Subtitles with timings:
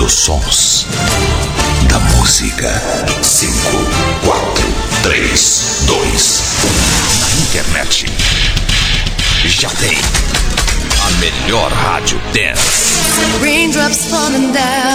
[0.00, 0.86] dos sons,
[1.90, 2.82] da música.
[3.20, 3.52] 5,
[4.24, 4.64] 4,
[5.02, 6.42] 3, 2.
[7.20, 8.06] Na internet.
[9.44, 9.98] Já tem
[11.02, 12.98] a melhor rádio dance.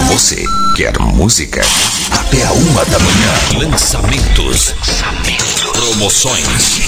[0.08, 1.62] Você quer música?
[2.10, 3.60] Até a uma da manhã.
[3.60, 4.74] Lançamentos.
[4.76, 5.70] Lançamentos.
[5.72, 6.80] Promoções.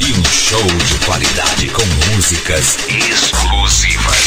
[0.00, 4.18] E um show de qualidade com músicas exclusivas.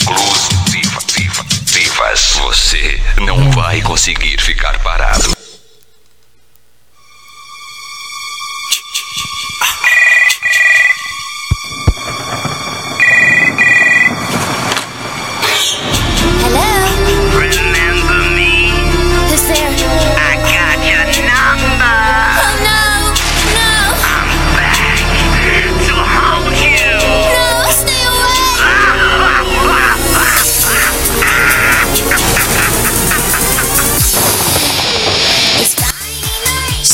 [0.00, 1.69] Exclusivas.
[2.40, 5.39] Você não vai conseguir ficar parado.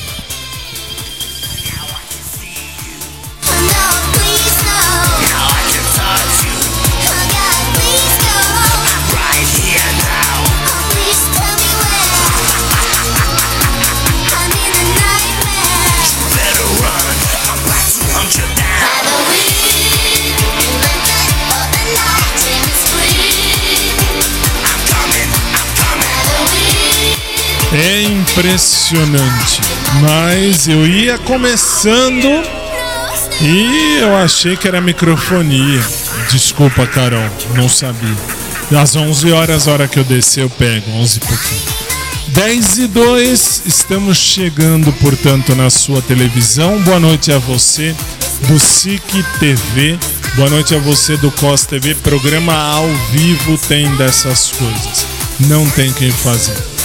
[28.38, 29.60] Impressionante.
[30.00, 32.28] Mas eu ia começando
[33.40, 35.80] e eu achei que era microfonia.
[36.30, 38.16] Desculpa, Carol, não sabia.
[38.80, 40.88] Às 11 horas, hora que eu descer, eu pego.
[40.92, 41.62] 11 e pouquinho.
[42.28, 46.80] 10 e 2, estamos chegando, portanto, na sua televisão.
[46.82, 47.96] Boa noite a você
[48.46, 49.98] do SIC TV.
[50.36, 51.96] Boa noite a você do COS TV.
[51.96, 55.06] Programa ao vivo tem dessas coisas.
[55.40, 56.77] Não tem quem fazer.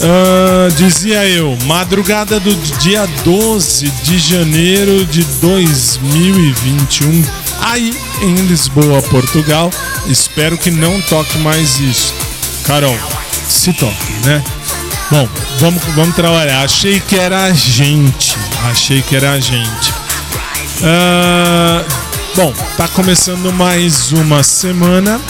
[0.00, 7.24] Ah, dizia eu, madrugada do dia 12 de janeiro de 2021,
[7.60, 9.70] aí em Lisboa, Portugal.
[10.06, 12.14] Espero que não toque mais isso.
[12.64, 12.96] Carol,
[13.48, 14.42] se toque, né?
[15.10, 15.28] Bom,
[15.58, 16.64] vamos, vamos trabalhar.
[16.64, 18.36] Achei que era a gente.
[18.70, 19.92] Achei que era a gente.
[20.82, 21.84] Ah,
[22.34, 25.20] bom, tá começando mais uma semana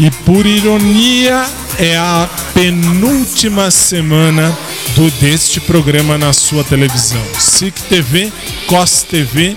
[0.00, 1.46] e por ironia
[1.78, 4.56] é a penúltima semana
[4.96, 7.22] do deste programa na sua televisão.
[7.38, 8.32] SIC TV,
[8.66, 9.54] COS TV,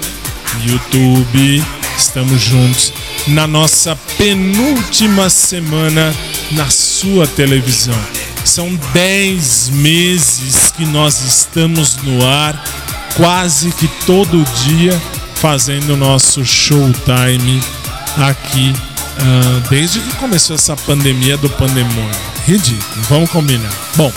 [0.66, 1.64] YouTube.
[1.98, 2.92] Estamos juntos
[3.28, 6.14] na nossa penúltima semana
[6.52, 7.98] na sua televisão.
[8.44, 12.62] São 10 meses que nós estamos no ar,
[13.16, 15.02] quase que todo dia,
[15.36, 17.64] fazendo o nosso showtime
[18.18, 18.74] aqui,
[19.24, 22.12] ah, desde que começou essa pandemia do pandemônio.
[22.46, 23.72] Ridículo, vamos combinar.
[23.96, 24.12] Bom,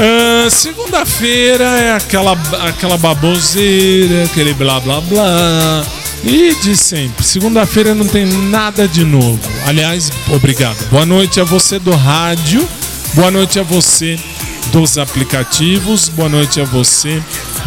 [0.00, 2.32] ah, segunda-feira é aquela,
[2.68, 5.84] aquela baboseira, aquele blá blá blá.
[6.24, 7.24] E de sempre.
[7.24, 9.40] Segunda-feira não tem nada de novo.
[9.66, 10.88] Aliás, obrigado.
[10.90, 12.66] Boa noite a você do rádio.
[13.14, 14.18] Boa noite a você
[14.72, 16.08] dos aplicativos.
[16.08, 17.22] Boa noite a você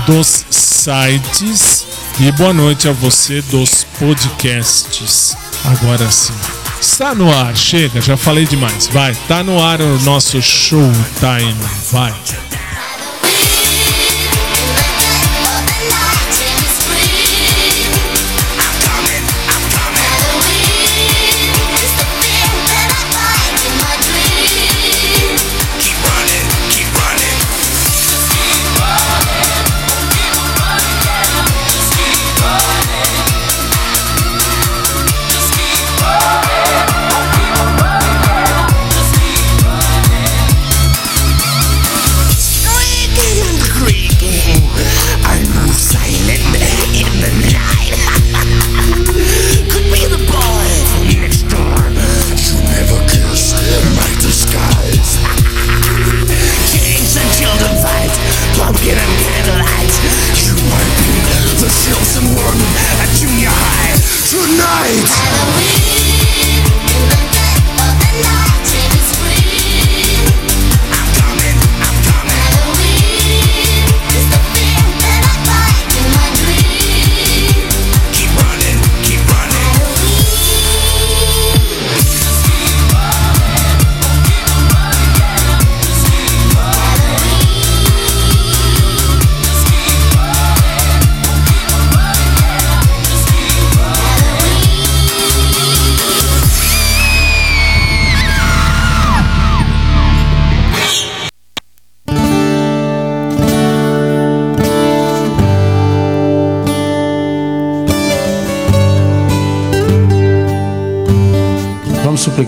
[0.06, 1.86] dos sites.
[2.20, 5.36] E boa noite a você dos podcasts.
[5.66, 6.34] Agora sim.
[6.80, 8.88] Está no ar, chega, já falei demais.
[8.88, 11.56] Vai, tá no ar o nosso showtime.
[11.92, 12.14] Vai.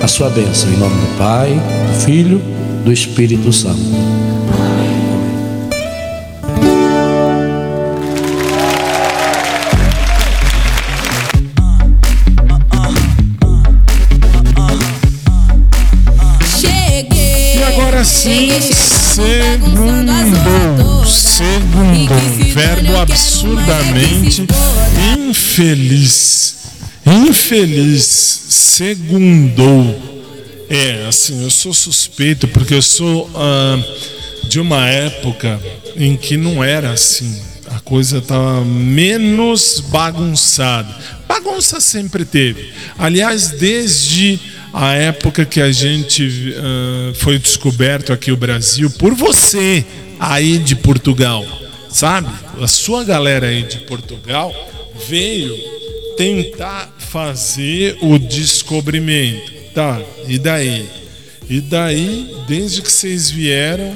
[0.00, 2.40] a sua bênção em nome do Pai, do Filho,
[2.84, 3.80] do Espírito Santo.
[16.60, 17.56] Cheguei.
[17.56, 20.06] E agora sim, segundo,
[21.06, 22.14] segundo,
[22.54, 24.46] verbo é absurdamente
[25.18, 26.56] infeliz.
[27.06, 28.45] Infeliz,
[28.76, 30.02] segundou.
[30.68, 33.78] É, assim, eu sou suspeito porque eu sou ah,
[34.48, 35.58] de uma época
[35.96, 37.40] em que não era assim.
[37.68, 40.94] A coisa estava menos bagunçada.
[41.26, 42.70] Bagunça sempre teve.
[42.98, 44.38] Aliás, desde
[44.74, 49.86] a época que a gente ah, foi descoberto aqui o Brasil por você
[50.20, 51.46] aí de Portugal,
[51.88, 52.28] sabe?
[52.60, 54.52] A sua galera aí de Portugal
[55.08, 55.75] veio
[56.16, 59.52] tentar fazer o descobrimento.
[59.74, 60.88] Tá, e daí?
[61.48, 63.94] E daí, desde que vocês vieram,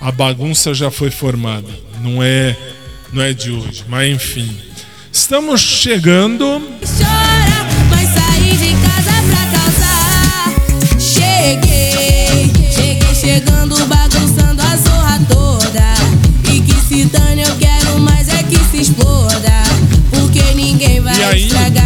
[0.00, 1.68] a bagunça já foi formada.
[2.00, 2.56] Não é,
[3.12, 4.48] não é de hoje, mas enfim.
[5.12, 6.44] Estamos chegando
[6.80, 10.98] Chora, mas saí de casa pra causar.
[10.98, 13.86] Cheguei, cheguei chegando,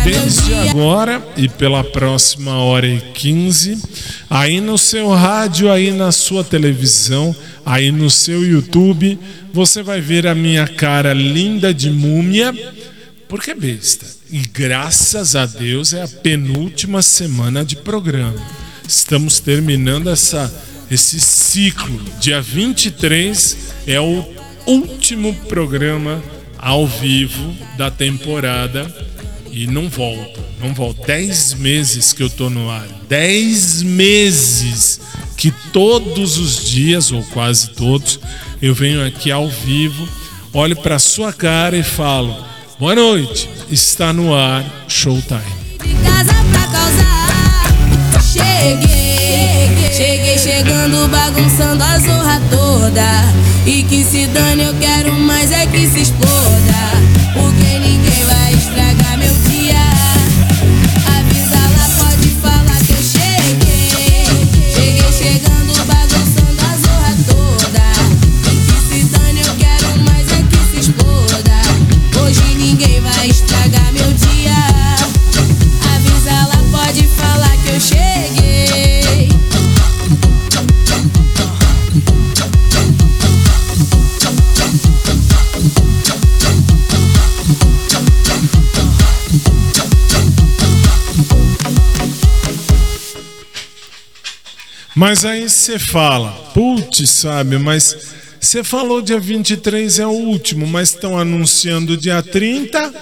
[0.04, 3.80] desde agora e pela próxima hora e 15,
[4.28, 7.34] aí no seu rádio, aí na sua televisão,
[7.64, 9.18] aí no seu YouTube,
[9.50, 12.54] você vai ver a minha cara linda de múmia,
[13.26, 14.04] porque é besta.
[14.30, 18.38] E graças a Deus é a penúltima semana de programa.
[18.86, 20.52] Estamos terminando essa,
[20.90, 21.98] esse ciclo.
[22.20, 23.56] Dia 23
[23.86, 24.22] é o
[24.66, 26.22] último programa
[26.58, 29.13] ao vivo da temporada
[29.54, 30.40] e não volto.
[30.60, 31.06] Não volto.
[31.06, 32.86] Dez meses que eu tô no ar.
[33.08, 35.00] Dez meses
[35.36, 38.18] que todos os dias, ou quase todos,
[38.60, 40.08] eu venho aqui ao vivo,
[40.52, 42.34] olho para sua cara e falo:
[42.78, 45.40] Boa noite, está no ar Showtime.
[45.82, 48.22] de casa pra causar.
[48.32, 53.34] Cheguei, cheguei chegando, bagunçando a zorra toda.
[53.66, 57.03] E que se dane, eu quero mais é que se exploda.
[94.94, 97.96] Mas aí você fala, putz, sabe, mas
[98.40, 102.94] você falou dia 23 é o último, mas estão anunciando dia 30?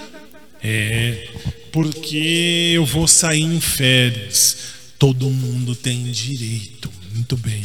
[0.63, 1.27] É,
[1.71, 4.57] porque eu vou sair em férias.
[4.97, 6.89] Todo mundo tem direito.
[7.13, 7.63] Muito bem.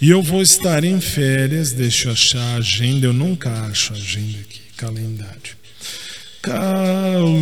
[0.00, 3.96] E eu vou estar em férias, deixa eu achar a agenda, eu nunca acho a
[3.96, 5.56] agenda aqui, calendário.
[6.40, 7.34] Cale...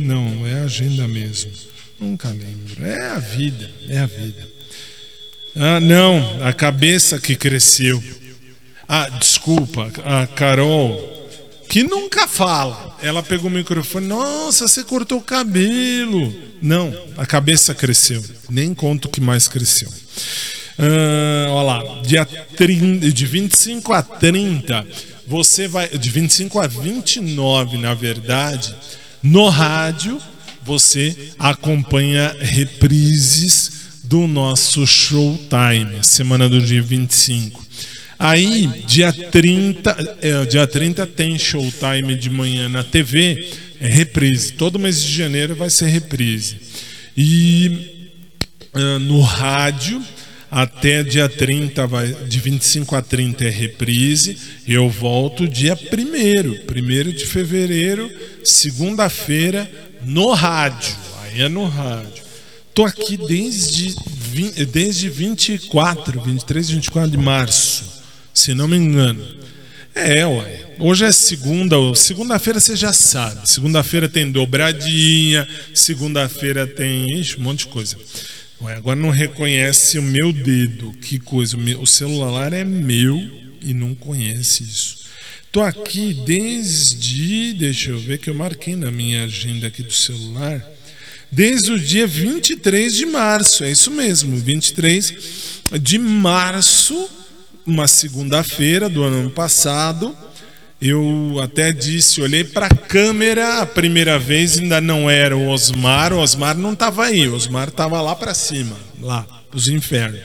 [0.00, 1.52] Não, é agenda mesmo.
[2.00, 2.82] Nunca lembro.
[2.82, 4.53] É a vida, é a vida.
[5.56, 8.02] Ah, não, a cabeça que cresceu.
[8.88, 11.28] Ah, desculpa, a Carol,
[11.68, 12.96] que nunca fala.
[13.00, 16.34] Ela pegou o microfone, nossa, você cortou o cabelo.
[16.60, 18.22] Não, a cabeça cresceu.
[18.50, 19.88] Nem conto que mais cresceu.
[20.76, 24.86] Ah, olha lá, dia 30, de 25 a 30,
[25.26, 25.88] você vai.
[25.88, 28.74] De 25 a 29, na verdade,
[29.22, 30.20] no rádio,
[30.64, 33.83] você acompanha reprises
[34.14, 37.60] do nosso Showtime, semana do dia 25.
[38.16, 43.44] Aí, dia 30, é, dia 30 tem Showtime de manhã na TV,
[43.80, 44.52] é reprise.
[44.52, 46.58] Todo mês de janeiro vai ser reprise.
[47.16, 48.12] E
[48.72, 50.00] ah, no rádio,
[50.48, 54.38] até dia 30, vai, de 25 a 30 é reprise.
[54.64, 58.08] Eu volto dia 1 1 de fevereiro,
[58.44, 59.68] segunda-feira,
[60.04, 60.94] no rádio.
[61.24, 62.23] Aí é no rádio.
[62.74, 63.94] Tô aqui desde,
[64.72, 68.02] desde 24, 23, 24 de março,
[68.34, 69.24] se não me engano.
[69.94, 70.74] É, ué.
[70.80, 73.48] Hoje é segunda, segunda-feira você já sabe.
[73.48, 77.96] Segunda-feira tem dobradinha, segunda-feira tem ixi, um monte de coisa.
[78.60, 80.92] Ué, agora não reconhece o meu dedo.
[80.94, 81.56] Que coisa.
[81.78, 83.22] O celular é meu
[83.62, 85.04] e não conhece isso.
[85.52, 87.54] Tô aqui desde.
[87.54, 90.73] Deixa eu ver que eu marquei na minha agenda aqui do celular.
[91.34, 95.14] Desde o dia 23 de março, é isso mesmo, 23
[95.80, 97.10] de março,
[97.66, 100.16] uma segunda-feira do ano passado.
[100.80, 106.12] Eu até disse, olhei para a câmera a primeira vez, ainda não era o Osmar,
[106.12, 110.20] o Osmar não estava aí, o Osmar estava lá para cima, lá, os infernos.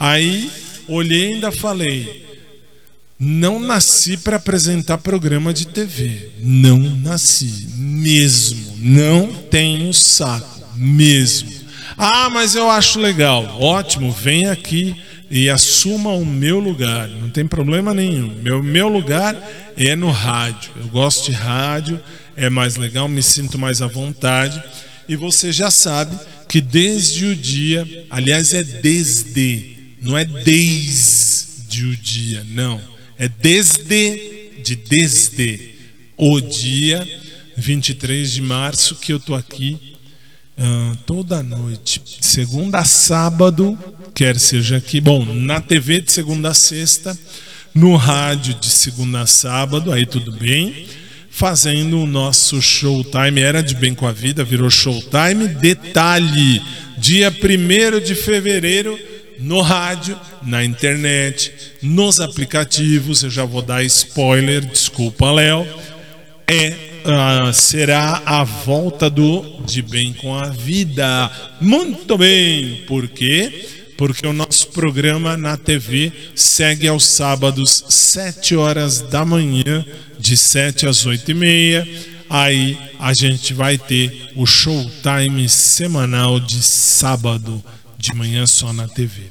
[0.00, 0.50] Aí
[0.88, 2.25] olhei e ainda falei,
[3.18, 6.30] não nasci para apresentar programa de TV.
[6.40, 7.68] Não nasci.
[7.76, 8.76] Mesmo.
[8.78, 10.60] Não tenho saco.
[10.76, 11.50] Mesmo.
[11.96, 13.58] Ah, mas eu acho legal.
[13.58, 14.94] Ótimo, vem aqui
[15.30, 17.08] e assuma o meu lugar.
[17.08, 18.34] Não tem problema nenhum.
[18.42, 19.34] Meu, meu lugar
[19.76, 20.72] é no rádio.
[20.76, 21.98] Eu gosto de rádio,
[22.36, 24.62] é mais legal, me sinto mais à vontade.
[25.08, 26.14] E você já sabe
[26.48, 32.95] que desde o dia, aliás, é desde, não é desde o dia, não.
[33.18, 35.74] É desde, de desde
[36.16, 37.06] o dia
[37.56, 39.96] 23 de março que eu tô aqui
[40.58, 43.78] ah, toda noite, segunda a sábado,
[44.14, 47.18] quer seja aqui, bom, na TV de segunda a sexta,
[47.74, 50.86] no rádio de segunda a sábado, aí tudo bem,
[51.30, 56.62] fazendo o nosso showtime, era de bem com a vida, virou showtime, detalhe,
[56.96, 58.98] dia 1 de fevereiro,
[59.38, 61.52] no rádio, na internet,
[61.82, 65.66] nos aplicativos, eu já vou dar spoiler, desculpa, Léo,
[66.46, 71.30] é ah, será a volta do De Bem com a Vida.
[71.60, 73.68] Muito bem, por quê?
[73.96, 79.86] Porque o nosso programa na TV segue aos sábados, 7 horas da manhã,
[80.18, 81.88] de 7 às 8 e meia.
[82.28, 87.62] Aí a gente vai ter o showtime semanal de sábado,
[88.06, 89.24] de manhã só na TV.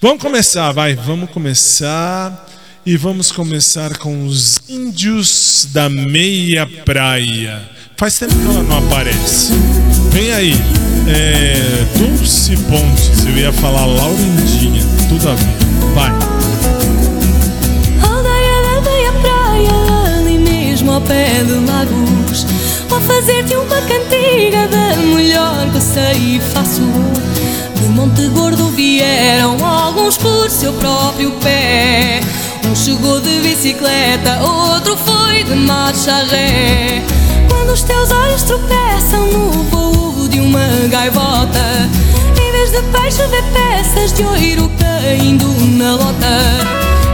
[0.00, 2.50] Vamos começar, vai, vamos começar.
[2.86, 7.62] E vamos começar com os índios da meia praia.
[7.96, 9.54] Faz tempo que ela não aparece.
[10.10, 10.52] Vem aí,
[11.08, 15.46] é, Dulce Pontes, eu ia falar Laurindinha, tudo a ver.
[15.94, 16.10] Vai.
[18.02, 22.44] Aldeia da meia praia, ali mesmo ao pé de lagos.
[22.90, 26.82] Vou fazer-te uma cantiga da melhor que sei e faço.
[27.84, 32.18] De Monte Gordo vieram alguns por seu próprio pé.
[32.66, 37.02] Um chegou de bicicleta, outro foi de marcha ré.
[37.46, 41.90] Quando os teus olhos tropeçam no voo de uma gaivota,
[42.40, 46.40] em vez de peixe vê peças de ouro caindo na lota.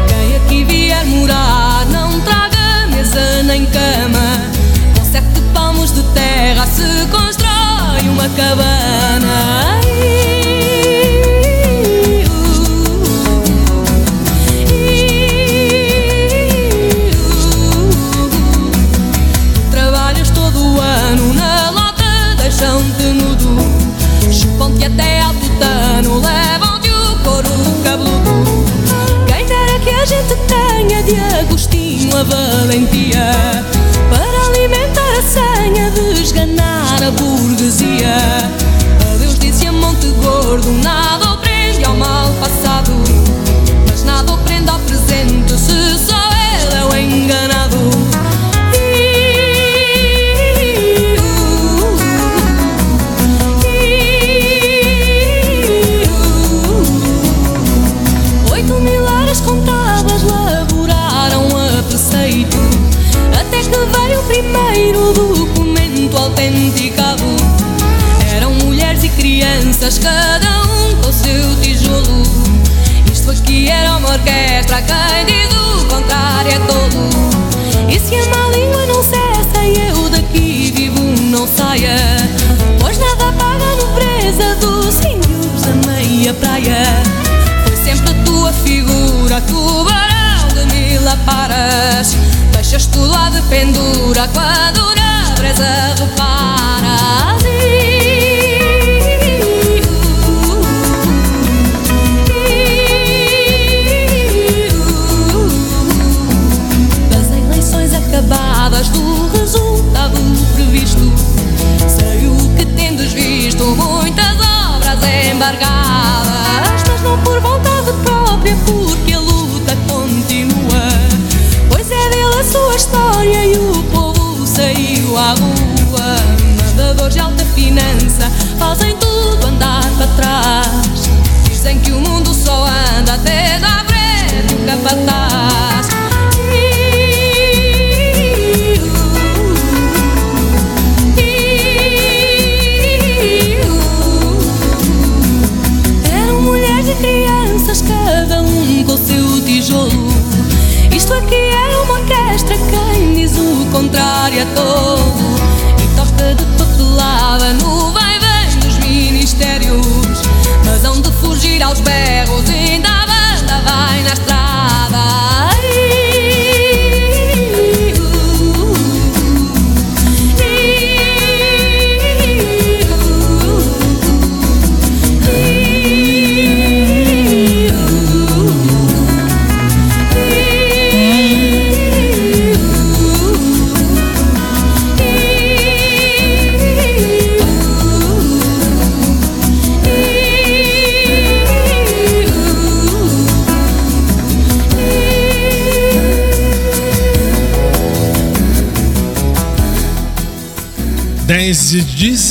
[0.07, 4.41] Quem aqui vier morar não traga mesa nem cama
[4.97, 9.80] Com sete palmos de terra se constrói uma cabana
[32.71, 33.33] valentia
[34.09, 38.17] para alimentar a senha, desganar a burguesia.
[39.13, 41.20] Adeus disse a Monte Gordo, nada.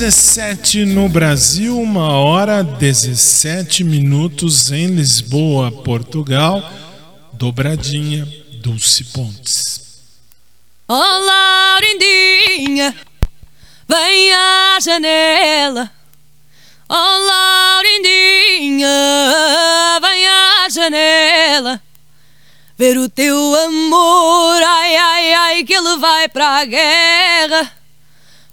[0.10, 6.67] 17 no Brasil, uma hora 17 minutos em Lisboa, Portugal.
[7.34, 10.02] Dobradinha, Dulce Pontes.
[10.88, 12.95] Oh, Laurindinha,
[13.88, 15.91] vem à janela.
[16.89, 18.89] Oh, Laurindinha,
[20.02, 21.80] vem à janela.
[22.76, 27.79] Ver o teu amor, ai, ai, ai, que ele vai para a guerra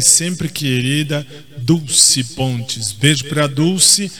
[0.00, 1.26] E sempre querida
[1.58, 2.90] Dulce Pontes.
[2.92, 4.10] Beijo para Dulce,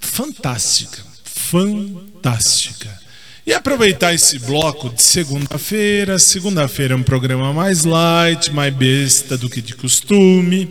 [0.00, 3.00] fantástica, fantástica.
[3.46, 6.18] E aproveitar esse bloco de segunda-feira.
[6.18, 10.68] Segunda-feira é um programa mais light, mais besta do que de costume.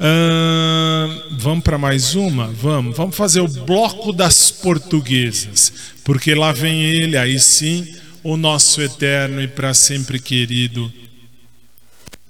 [0.00, 2.48] Ahn, vamos para mais uma?
[2.48, 2.96] Vamos.
[2.96, 5.72] Vamos fazer o bloco das portuguesas.
[6.02, 10.92] Porque lá vem ele, aí sim, o nosso eterno e para sempre querido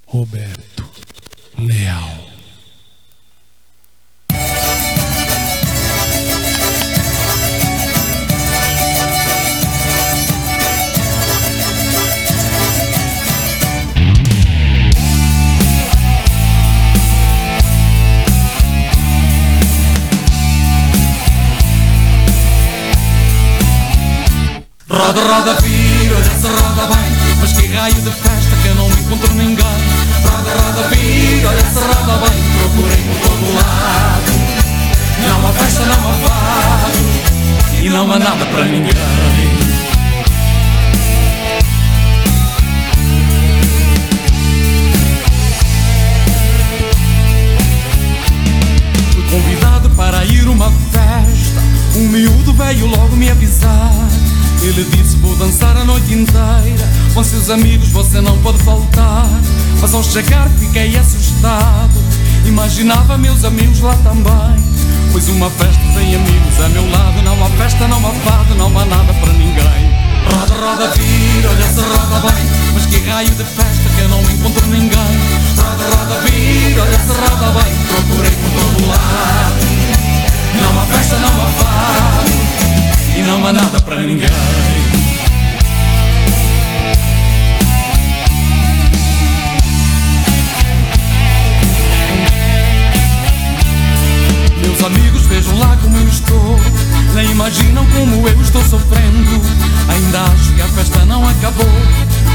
[0.07, 0.74] Roberto
[1.67, 2.11] Leal.
[24.91, 26.97] Roda, roda, vira, roda bem
[27.41, 29.94] Mas que raio de festa que eu não encontro ninguém
[30.45, 34.33] Roda, vira, olha se roda bem Procurei por todo lado
[35.27, 38.93] Não há festa, não há fado E não há nada para ninguém.
[49.31, 51.61] Convidado para ir uma festa.
[51.97, 53.91] Um miúdo veio logo me avisar.
[54.63, 56.84] Ele disse vou dançar a noite inteira
[57.15, 59.29] Com seus amigos você não pode faltar.
[59.81, 62.03] Mas ao chegar fiquei assustado.
[62.45, 64.65] Imaginava meus amigos lá também.
[65.13, 67.23] Pois uma festa sem amigos a meu lado.
[67.23, 69.95] Não há festa, não há fado, não há nada para ninguém.
[70.29, 72.47] Roda, roda, vira, olha se roda bem.
[72.75, 75.21] Mas que raio de festa que eu não encontro ninguém.
[75.57, 77.75] Roda, roda, vira, olha se roda bem.
[77.87, 79.65] Procurei por todo lado.
[80.61, 82.33] Não há festa, não há fado.
[83.17, 84.74] E não há nada para ninguém
[94.85, 96.61] amigos vejam lá como eu estou.
[97.15, 99.41] Nem imaginam como eu estou sofrendo.
[99.89, 101.67] Ainda acho que a festa não acabou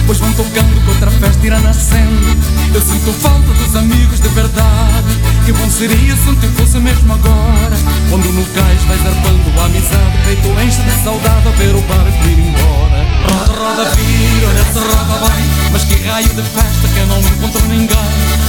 [0.05, 2.35] Pois vão tocando que outra festa irá nascendo.
[2.73, 7.75] Eu sinto falta dos amigos de verdade Que bom seria se tempo fosse mesmo agora.
[8.07, 12.23] Quando no cais vais arpando a amizade Peito enche de saudade a ver o barco
[12.27, 13.03] ir embora.
[13.27, 17.17] Roda, roda, vira, olha se roda bem Mas que raio de festa que eu não
[17.17, 17.97] encontro ninguém.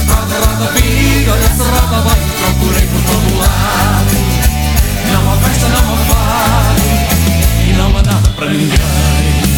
[0.09, 4.15] Roda, roda, vira, olha se roda bem Procurei por todo lado.
[5.11, 6.81] Não há festa, não há fado
[7.67, 9.50] E não há nada para ninguém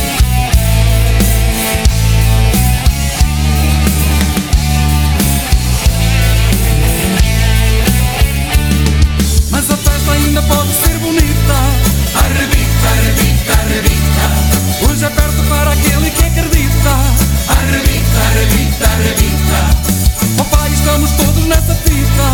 [15.09, 16.89] perto para aquele que acredita.
[17.47, 19.33] Arrebita, arrebita, arrebita
[20.37, 22.27] Papai, estamos todos nessa fita.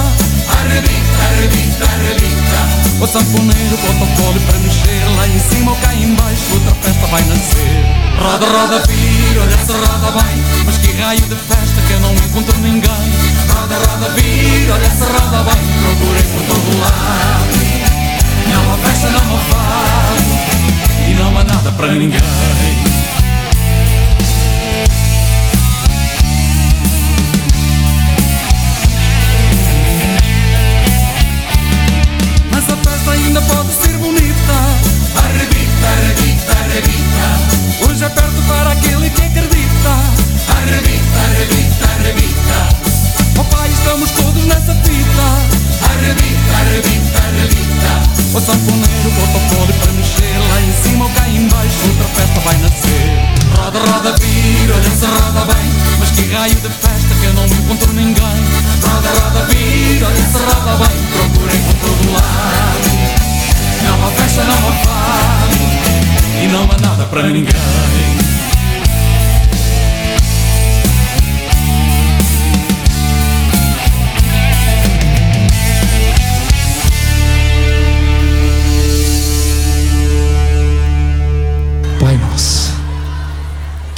[0.49, 5.93] Arrebita, arrebita, arrebita O sanfoneiro bota o fole para mexer Lá em cima ou cá
[5.93, 7.85] em baixo outra festa vai nascer.
[8.19, 12.13] Roda, roda, vira, olha se roda bem Mas que raio de festa que eu não
[12.13, 13.13] encontro ninguém.
[13.53, 17.59] Roda, roda, vira, olha se roda bem Procurei por todo lado.
[18.51, 20.58] Não há festa, não há fado
[21.09, 22.19] E não há nada para ninguém.
[32.51, 33.88] Mas a festa ainda pode ser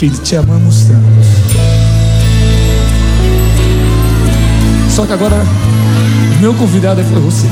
[0.02, 1.06] que te amamos tanto.
[4.90, 5.46] Só que agora,
[6.40, 7.46] meu convidado é para você.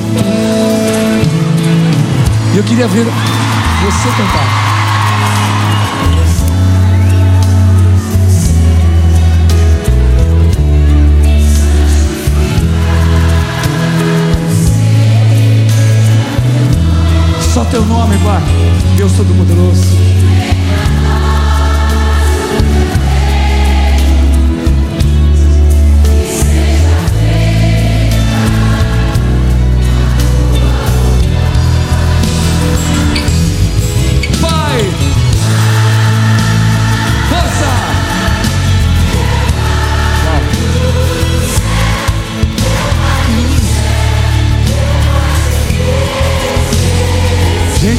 [2.51, 4.47] E eu queria ver você cantar.
[17.53, 18.41] Só teu nome, Pai.
[18.97, 20.08] Deus Todo-Poderoso.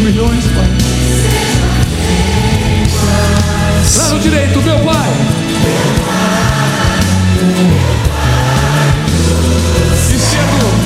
[0.00, 0.66] Milhões, Pai.
[3.98, 5.10] Lado direito, meu Pai.
[10.14, 10.79] Esquerdo.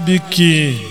[0.00, 0.89] Sabe que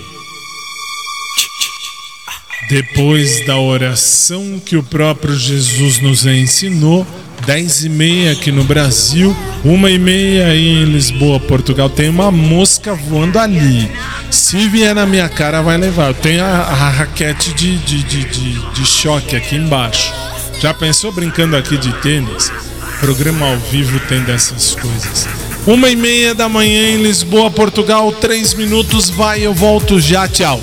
[2.70, 7.04] depois da oração que o próprio Jesus nos ensinou,
[7.44, 12.94] 10 e meia aqui no Brasil, uma e meia em Lisboa, Portugal, tem uma mosca
[12.94, 13.90] voando ali.
[14.30, 16.08] Se vier na minha cara, vai levar.
[16.08, 20.14] Eu tenho a, a raquete de, de, de, de, de choque aqui embaixo.
[20.60, 22.52] Já pensou brincando aqui de tênis?
[23.00, 25.26] Programa ao vivo tem dessas coisas.
[25.66, 28.12] Uma e meia da manhã em Lisboa, Portugal.
[28.12, 30.28] Três minutos, vai, eu volto já.
[30.28, 30.60] Tchau.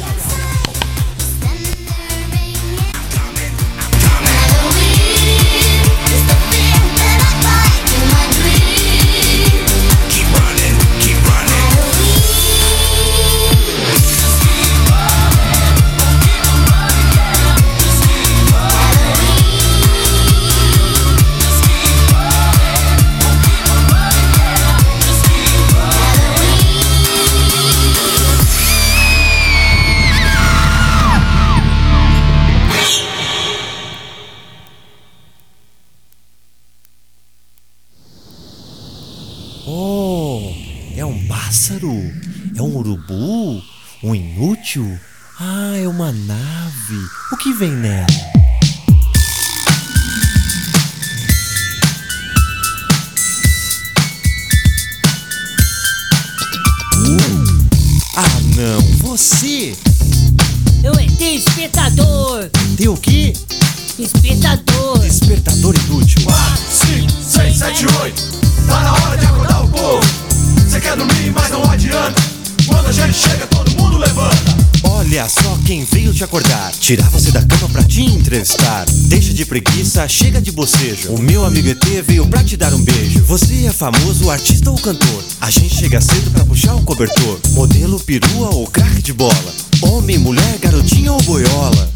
[80.57, 81.13] Bocejo.
[81.13, 83.23] O meu amigo ET veio pra te dar um beijo.
[83.25, 85.23] Você é famoso, artista ou cantor?
[85.39, 87.39] A gente chega cedo pra puxar o cobertor.
[87.51, 89.53] Modelo, perua ou craque de bola?
[89.83, 91.91] Homem, mulher, garotinha ou boiola?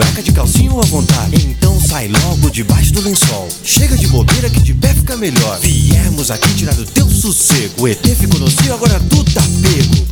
[0.00, 1.46] Cueca, de calcinho à vontade.
[1.46, 3.48] Então sai logo debaixo do lençol.
[3.62, 5.58] Chega de bobeira que de pé fica melhor.
[5.60, 7.82] Viemos aqui tirar o teu sossego.
[7.82, 10.09] O ET ficou no cio, agora tu tá pego.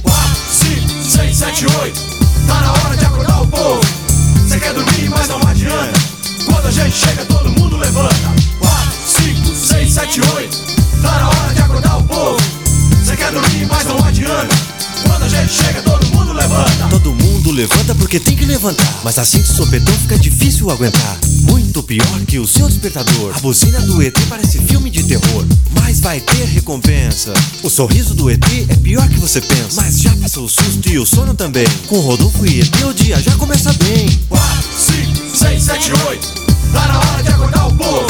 [18.08, 19.00] Porque tem que levantar.
[19.04, 21.18] Mas assim de sopetão fica difícil aguentar.
[21.42, 23.34] Muito pior que o seu despertador.
[23.36, 25.44] A buzina do ET parece filme de terror.
[25.72, 27.34] Mas vai ter recompensa.
[27.62, 29.82] O sorriso do ET é pior que você pensa.
[29.82, 31.66] Mas já passou o susto e o sono também.
[31.86, 34.08] Com Rodolfo e ET o dia já começa bem.
[34.30, 34.46] 4,
[34.78, 36.28] 5, 6, 7, 8.
[36.72, 38.06] Tá na hora de acordar o povo.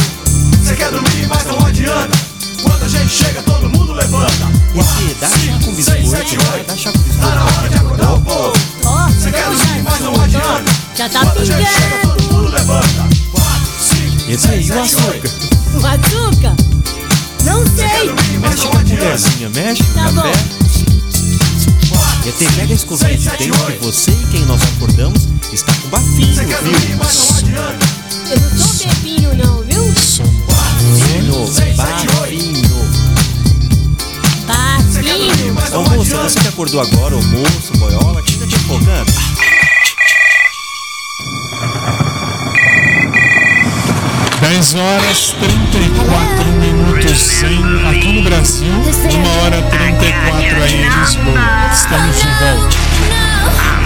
[0.63, 2.17] Você quer dormir, mas não adianta.
[2.63, 4.47] Quando a gente chega, todo mundo levanta.
[4.77, 6.53] ET, dá chá com 6, 7, biscoito.
[6.53, 6.67] 8.
[6.69, 7.87] Dá chá com Tá na hora de biscoito.
[7.87, 8.78] acordar o povo.
[9.29, 10.65] Você quer dormir, mas não adianta.
[10.97, 12.17] já tá Quando a gente chega, pingando.
[12.17, 13.09] todo mundo levanta.
[13.33, 13.61] 4,
[14.25, 15.27] 5, Esse aí, 6, o 7, 8.
[15.27, 15.31] açúcar.
[15.75, 16.57] O açúcar?
[17.45, 18.11] Não sei.
[18.39, 20.33] Mexe com a colherzinha, mexe com o Tá café.
[22.27, 26.35] ET, pega a escovinha de dente que você e quem nós acordamos está com bafinho,
[26.35, 26.97] Você quer dormir, viu?
[26.99, 27.87] mas não adianta.
[28.31, 29.85] Eu não sou bebinho não, viu?
[30.49, 32.19] Bafinho, seis, bafinho.
[34.47, 35.59] Bafinho.
[35.73, 36.29] Ô moça, adianta.
[36.31, 38.23] você que acordou agora, ô moço, boiola,
[38.69, 39.13] empolgando.
[44.41, 48.73] Dez horas 34 minutos em, aqui no Brasil,
[49.15, 51.71] uma hora 34 aí em Lisboa.
[51.73, 53.78] Estamos de volta.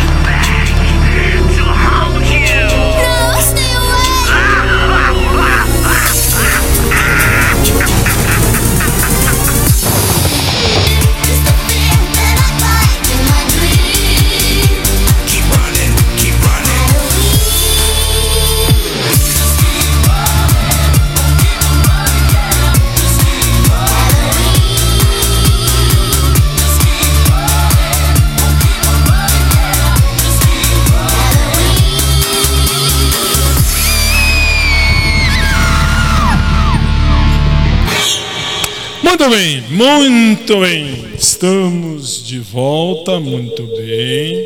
[39.23, 41.15] Muito bem, muito bem.
[41.15, 44.45] Estamos de volta, muito bem.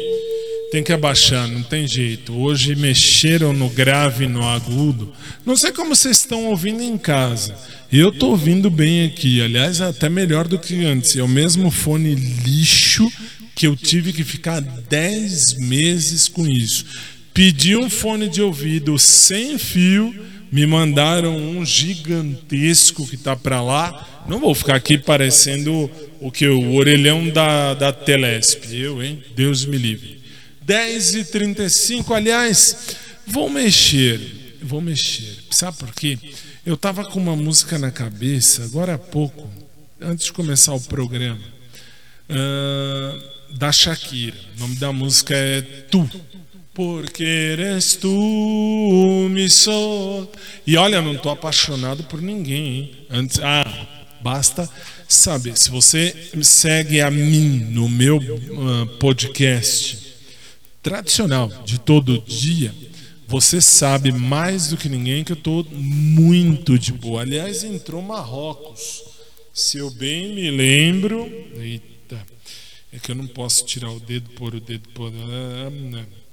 [0.70, 2.35] Tem que abaixar, não tem jeito.
[2.35, 5.11] Hoje mexeram no grave e no agudo.
[5.47, 7.57] Não sei como vocês estão ouvindo em casa.
[7.91, 9.41] Eu estou ouvindo bem aqui.
[9.41, 11.16] Aliás, até melhor do que antes.
[11.16, 13.11] É o mesmo fone lixo
[13.55, 16.85] que eu tive que ficar 10 meses com isso.
[17.33, 20.14] Pedi um fone de ouvido sem fio,
[20.51, 24.25] me mandaram um gigantesco que tá para lá.
[24.29, 25.91] Não vou ficar aqui parecendo
[26.21, 28.65] o que o orelhão da, da Telesp.
[28.73, 29.23] Eu, hein?
[29.35, 30.21] Deus me livre.
[30.63, 34.59] 10 e 35 aliás, vou mexer.
[34.63, 35.37] Vou mexer.
[35.51, 36.19] Sabe por quê?
[36.65, 39.49] Eu tava com uma música na cabeça, agora há pouco,
[40.01, 41.41] antes de começar o programa,
[42.29, 43.19] ah,
[43.53, 44.37] da Shakira.
[44.57, 46.11] O nome da música é Tu.
[46.77, 50.31] Porque eres tu, mi sol.
[50.66, 53.07] E olha, não tô apaixonado por ninguém, hein?
[53.09, 53.89] Antes, ah,
[54.20, 54.68] basta
[55.09, 55.57] saber.
[55.57, 60.18] Se você segue a mim no meu ah, podcast
[60.83, 62.74] tradicional de todo dia,
[63.27, 67.22] você sabe mais do que ninguém que eu tô muito de boa.
[67.22, 69.03] Aliás, entrou Marrocos.
[69.51, 71.27] Se eu bem me lembro,
[71.59, 72.22] eita,
[72.93, 76.26] é que eu não posso tirar o dedo por o dedo por ah, não.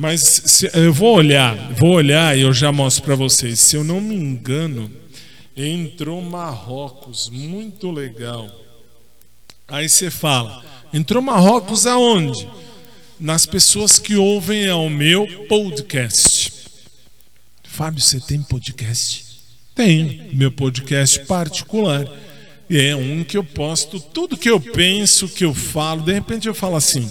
[0.00, 3.58] Mas se- eu vou olhar, vou olhar e eu já mostro para vocês.
[3.58, 4.88] Se eu não me engano,
[5.56, 8.48] entrou Marrocos, muito legal.
[9.66, 12.48] Aí você fala, entrou Marrocos aonde?
[13.18, 16.52] Nas pessoas que ouvem ao meu podcast.
[17.64, 19.24] Fábio, você tem podcast?
[19.74, 22.06] Tenho, meu podcast particular.
[22.70, 26.02] E é um que eu posto tudo que eu penso, que eu falo.
[26.02, 27.10] De repente eu falo assim,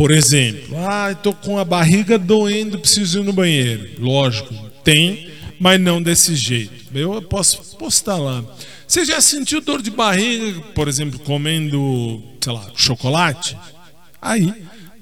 [0.00, 3.86] por exemplo, ah, estou com a barriga doendo, preciso ir no banheiro.
[3.98, 5.30] Lógico, tem,
[5.60, 6.72] mas não desse jeito.
[6.94, 8.42] Eu posso postar lá.
[8.88, 13.54] Você já sentiu dor de barriga, por exemplo, comendo, sei lá, chocolate?
[14.22, 14.50] Aí,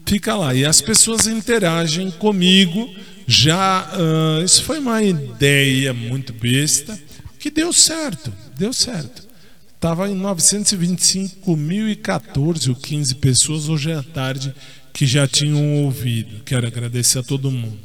[0.04, 0.52] fica lá.
[0.52, 2.92] E as pessoas interagem comigo.
[3.24, 7.00] Já, ah, isso foi uma ideia muito besta,
[7.38, 9.28] que deu certo, deu certo.
[9.76, 14.52] Estava em 925.014 ou 15 pessoas hoje à tarde
[14.92, 16.42] que já tinham ouvido.
[16.44, 17.78] Quero agradecer a todo mundo.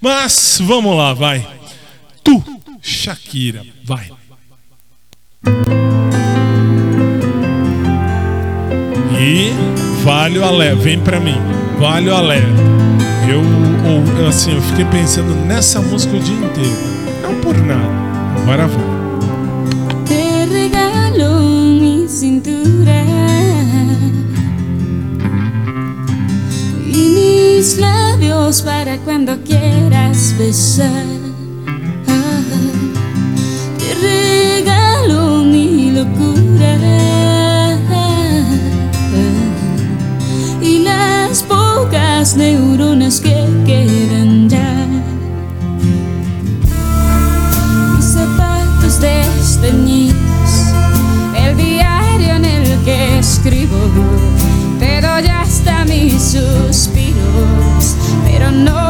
[0.00, 1.46] Mas vamos lá, vai.
[2.22, 2.42] Tu,
[2.82, 4.10] Shakira, vai.
[10.08, 10.82] vale o alerta.
[10.82, 11.36] Vem pra mim.
[11.78, 12.48] Vale o alerta.
[13.28, 13.42] Eu,
[14.26, 16.76] assim, eu fiquei pensando nessa música o dia inteiro.
[17.22, 17.92] Não por nada.
[18.42, 18.84] Agora vai.
[20.06, 22.08] Te regalo
[28.64, 31.04] para cuando quieras besar.
[33.78, 36.78] Te regalo mi locura
[40.62, 44.57] y las pocas neuronas que quedan ya.
[58.38, 58.87] don't know.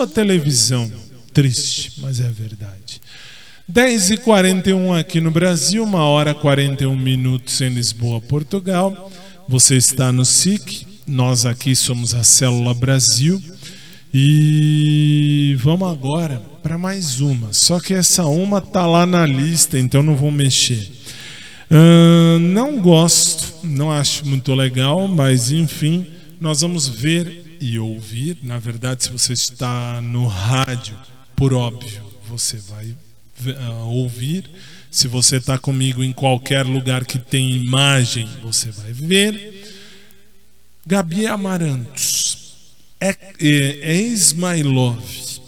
[0.00, 0.90] Sua televisão.
[1.30, 3.02] Triste, mas é verdade.
[3.68, 9.12] 10 e 41 aqui no Brasil, 1 hora 41 minutos em Lisboa, Portugal.
[9.46, 13.42] Você está no SIC, nós aqui somos a Célula Brasil.
[14.12, 17.52] E vamos agora para mais uma.
[17.52, 20.90] Só que essa uma tá lá na lista, então não vou mexer.
[21.70, 26.06] Ahn, não gosto, não acho muito legal, mas enfim,
[26.40, 28.38] nós vamos ver e ouvir.
[28.42, 30.96] Na verdade, se você está no rádio,
[31.36, 32.94] por óbvio, você vai
[33.58, 34.48] ah, ouvir.
[34.90, 39.60] Se você está comigo em qualquer lugar que tem imagem, você vai ver.
[40.86, 42.56] Gabi Amarantos,
[43.00, 45.40] é, é, Ex My Love.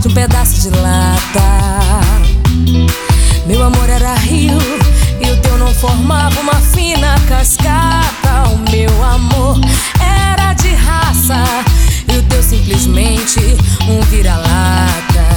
[0.00, 2.00] De um pedaço de lata.
[3.46, 4.58] Meu amor era rio
[5.20, 8.48] e o teu não formava uma fina cascata.
[8.52, 9.58] O meu amor
[10.00, 11.42] era de raça
[12.12, 13.40] e o teu simplesmente
[13.88, 15.28] um vira-lata.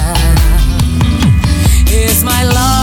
[1.89, 2.81] Is my love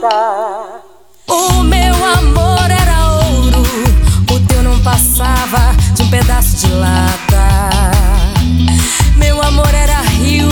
[0.00, 0.82] pirata.
[1.28, 3.62] O meu amor era ouro,
[4.32, 7.90] o teu não passava de um pedaço de lata.
[9.16, 10.48] Meu amor era rio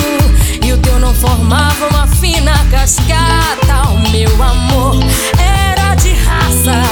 [0.62, 3.88] e o teu não formava uma fina cascata.
[3.90, 4.96] O meu amor
[5.38, 6.82] era de raça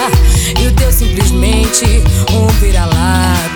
[0.61, 2.02] e o teu simplesmente
[2.32, 3.55] um vira-lata.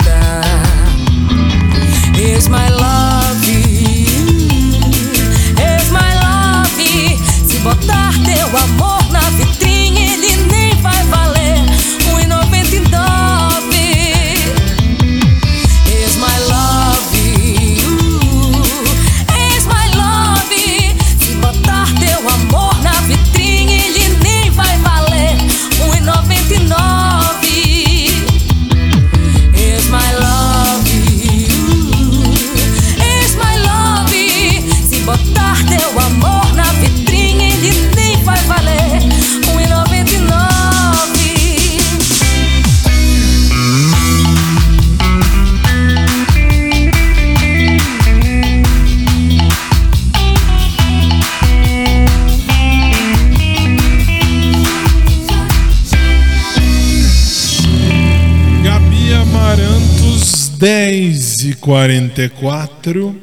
[61.71, 63.17] 44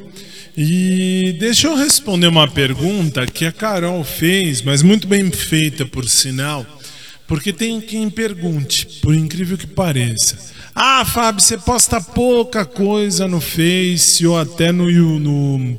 [0.56, 6.08] E deixa eu responder uma pergunta que a Carol fez, mas muito bem feita, por
[6.08, 6.64] sinal.
[7.26, 10.38] Porque tem quem pergunte, por incrível que pareça.
[10.74, 14.88] Ah, Fábio, você posta pouca coisa no Face ou até no,
[15.20, 15.76] no,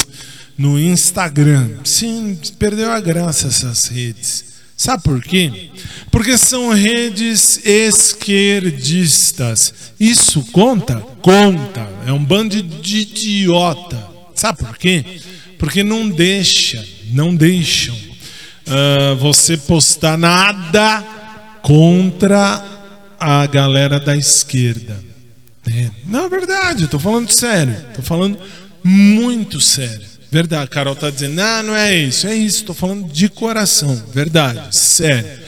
[0.56, 1.72] no Instagram.
[1.84, 4.49] Sim, perdeu a graça essas redes.
[4.80, 5.70] Sabe por quê?
[6.10, 9.74] Porque são redes esquerdistas.
[10.00, 11.02] Isso conta?
[11.22, 11.86] Conta.
[12.08, 14.08] É um bando de idiota.
[14.34, 15.04] Sabe por quê?
[15.58, 17.94] Porque não deixa, não deixam
[18.68, 21.04] ah, você postar nada
[21.62, 22.64] contra
[23.20, 25.04] a galera da esquerda.
[25.70, 27.76] É, não é verdade, tô falando sério.
[27.94, 28.40] Tô falando
[28.82, 30.08] muito sério.
[30.32, 34.02] Verdade, Carol tá dizendo, não, não é isso, é isso, tô falando de coração.
[34.14, 35.40] Verdade, sério.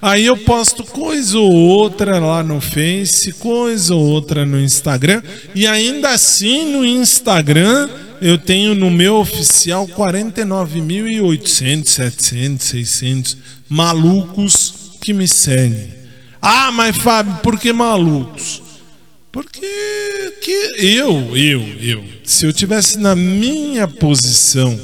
[0.00, 5.22] Aí eu posto coisa ou outra lá no Face, coisa ou outra no Instagram,
[5.54, 7.88] e ainda assim no Instagram
[8.20, 13.36] eu tenho no meu oficial 49.800, 700, 600
[13.68, 15.94] malucos que me seguem.
[16.40, 18.62] Ah, mas Fábio, por que malucos?
[19.36, 20.50] Porque que
[20.96, 24.80] eu, eu, eu, se eu tivesse na minha posição,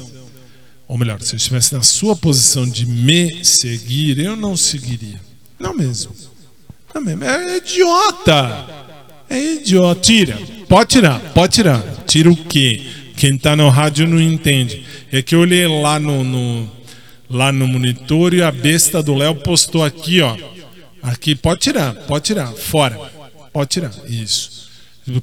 [0.87, 5.19] ou melhor, se eu estivesse na sua posição de me seguir, eu não seguiria.
[5.59, 6.13] Não mesmo.
[6.93, 7.23] Não mesmo.
[7.23, 8.65] É idiota.
[9.27, 10.01] É idiota.
[10.01, 10.37] Tira.
[10.69, 11.81] Pode tirar, pode tirar.
[12.05, 12.79] Tira o quê?
[13.17, 14.85] Quem tá no rádio não entende.
[15.11, 16.69] É que eu olhei lá no, no-
[17.27, 20.37] lá no monitor e a besta do Léo postou aqui, ó.
[21.01, 22.51] Aqui, pode tirar, pode tirar.
[22.53, 23.22] Fora.
[23.53, 23.93] Pode tirar.
[24.07, 24.69] Isso.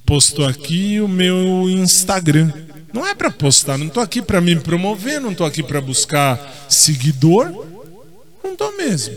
[0.06, 2.52] Postou aqui o meu Instagram.
[2.92, 6.66] Não é pra postar, não tô aqui pra me promover, não tô aqui pra buscar
[6.68, 7.66] seguidor.
[8.42, 9.14] Não tô mesmo.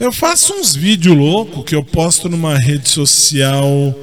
[0.00, 3.94] Eu faço uns vídeos loucos que eu posto numa rede social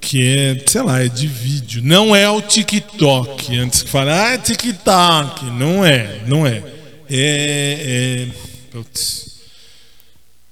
[0.00, 1.80] que é, sei lá, é de vídeo.
[1.82, 3.56] Não é o TikTok.
[3.56, 5.44] Antes que fala, ah, é TikTok.
[5.52, 6.62] Não é, não é.
[7.08, 8.26] É.
[8.28, 8.28] é...
[8.72, 9.31] Putz.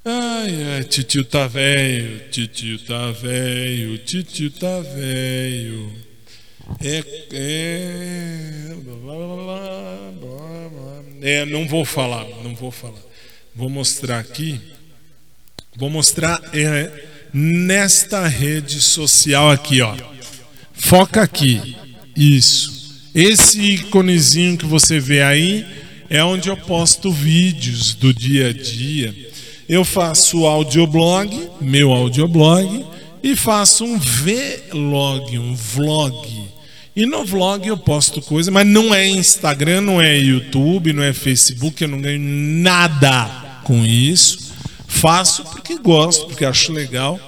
[0.03, 5.93] Ai, ai, titio tá velho, titio tá velho, titio tá velho.
[6.81, 8.71] É, é.
[11.23, 13.03] É, não vou falar, não vou falar.
[13.55, 14.59] Vou mostrar aqui.
[15.77, 16.91] Vou mostrar é,
[17.31, 19.95] nesta rede social aqui, ó.
[20.73, 21.77] Foca aqui.
[22.17, 23.11] Isso.
[23.15, 25.67] Esse iconezinho que você vê aí
[26.09, 29.30] é onde eu posto vídeos do dia a dia.
[29.71, 32.85] Eu faço audioblog, meu audioblog,
[33.23, 36.29] e faço um vlog, um vlog.
[36.97, 41.13] E no vlog eu posto coisa, mas não é Instagram, não é YouTube, não é
[41.13, 44.53] Facebook, eu não ganho nada com isso.
[44.89, 47.21] Faço porque gosto, porque acho legal.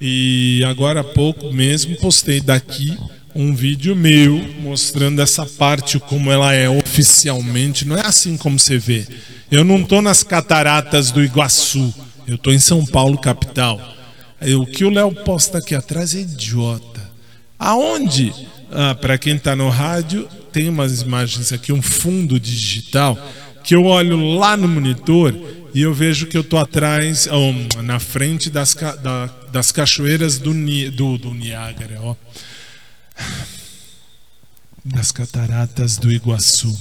[0.00, 2.96] E agora há pouco mesmo postei daqui
[3.34, 7.86] um vídeo meu mostrando essa parte como ela é oficialmente.
[7.86, 9.06] Não é assim como você vê.
[9.50, 11.94] Eu não estou nas cataratas do Iguaçu.
[12.26, 13.80] Eu estou em São Paulo, capital.
[14.40, 17.00] Aí, O que o Léo posta aqui atrás é idiota.
[17.58, 18.32] Aonde?
[18.70, 23.16] Ah, Para quem está no rádio, tem umas imagens aqui, um fundo digital,
[23.62, 25.34] que eu olho lá no monitor
[25.74, 30.52] e eu vejo que eu estou atrás, oh, na frente das, da- das cachoeiras do,
[30.90, 32.00] do, do Niágara
[34.84, 36.76] nas cataratas do Iguaçu.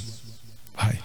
[0.75, 0.99] Vai.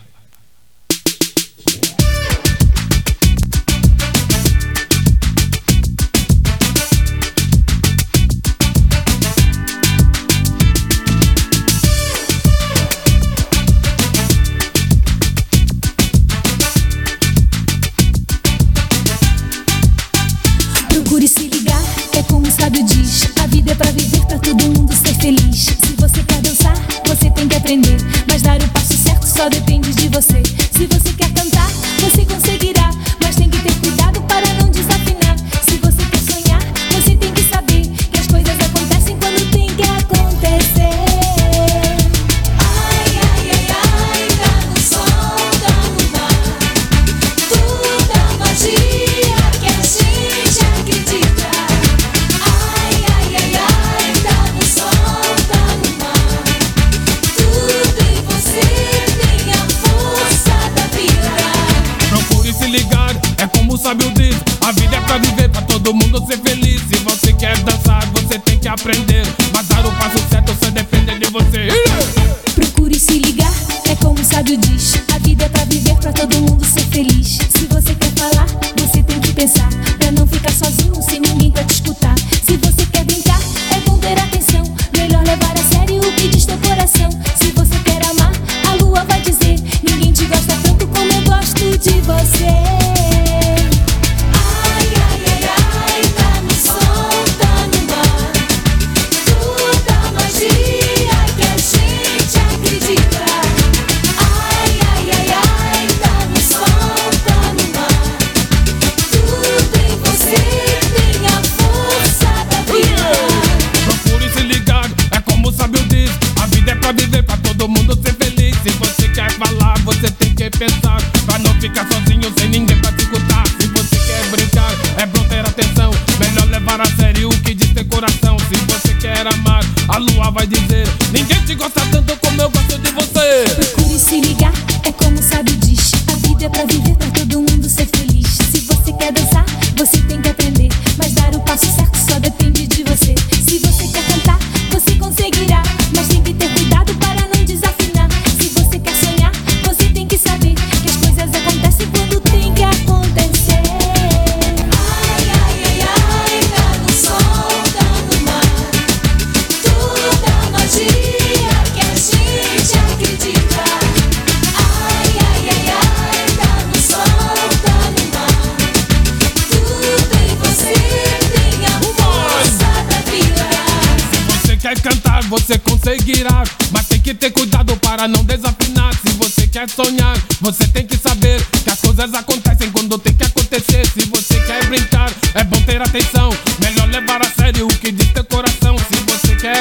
[27.65, 27.97] aprender.
[28.29, 30.43] Mas dar o passo certo só depende de você.
[30.77, 31.69] Se você quer cantar,
[32.01, 32.44] você consegue.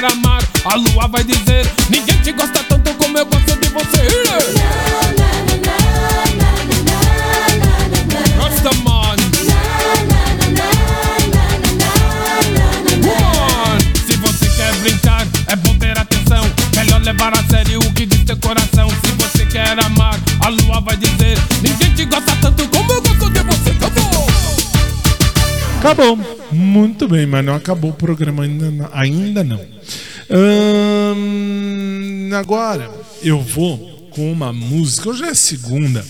[0.04, 4.02] Quer amar, a lua vai dizer: Ninguém te gosta tanto como eu gosto de você.
[8.38, 9.16] Rastaman.
[14.06, 16.44] Se você quer brincar, é bom ter atenção.
[16.76, 18.90] Melhor levar a sério o que diz teu coração.
[18.90, 23.30] Se você quer amar, a lua vai dizer: Ninguém te gosta tanto como eu gosto
[23.30, 23.70] de você.
[23.70, 24.28] Acabou!
[25.80, 26.43] Acabou.
[26.54, 29.62] Muito bem, mas não acabou o programa ainda, ainda não.
[30.30, 32.90] Ahn, agora
[33.22, 35.10] eu vou com uma música.
[35.10, 36.06] Hoje é segunda.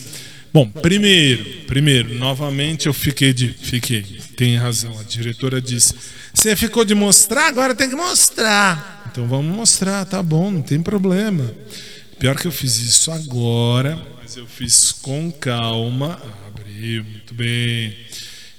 [0.53, 3.49] Bom, primeiro, primeiro, novamente eu fiquei de.
[3.49, 4.03] Fiquei,
[4.35, 4.97] tem razão.
[4.99, 5.95] A diretora disse:
[6.33, 9.09] Você ficou de mostrar, agora tem que mostrar.
[9.11, 11.51] Então vamos mostrar, tá bom, não tem problema.
[12.19, 16.21] Pior que eu fiz isso agora, mas eu fiz com calma.
[16.47, 17.95] Abriu, muito bem.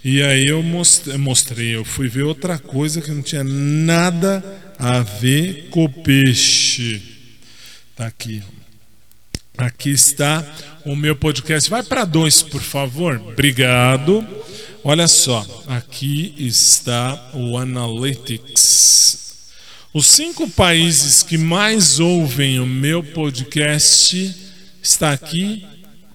[0.05, 4.44] E aí eu mostrei, eu fui ver outra coisa que não tinha nada
[4.78, 7.00] a ver com peixe.
[7.96, 8.42] Tá aqui.
[9.57, 10.44] Aqui está
[10.84, 11.70] o meu podcast.
[11.70, 13.16] Vai para dois, por favor.
[13.28, 14.26] Obrigado.
[14.82, 19.18] Olha só, aqui está o Analytics.
[19.94, 24.34] Os cinco países que mais ouvem o meu podcast
[24.82, 25.66] está aqui.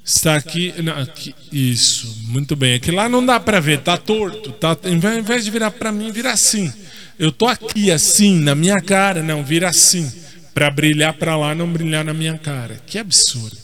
[0.09, 1.35] Está aqui, não, aqui.
[1.51, 2.73] Isso, muito bem.
[2.73, 4.51] Aqui lá não dá para ver, tá torto.
[4.53, 6.73] Tá, ao invés de virar para mim, vira assim.
[7.19, 10.11] Eu tô aqui assim, na minha cara, não, vira assim.
[10.51, 12.81] Para brilhar para lá, não brilhar na minha cara.
[12.87, 13.55] Que absurdo.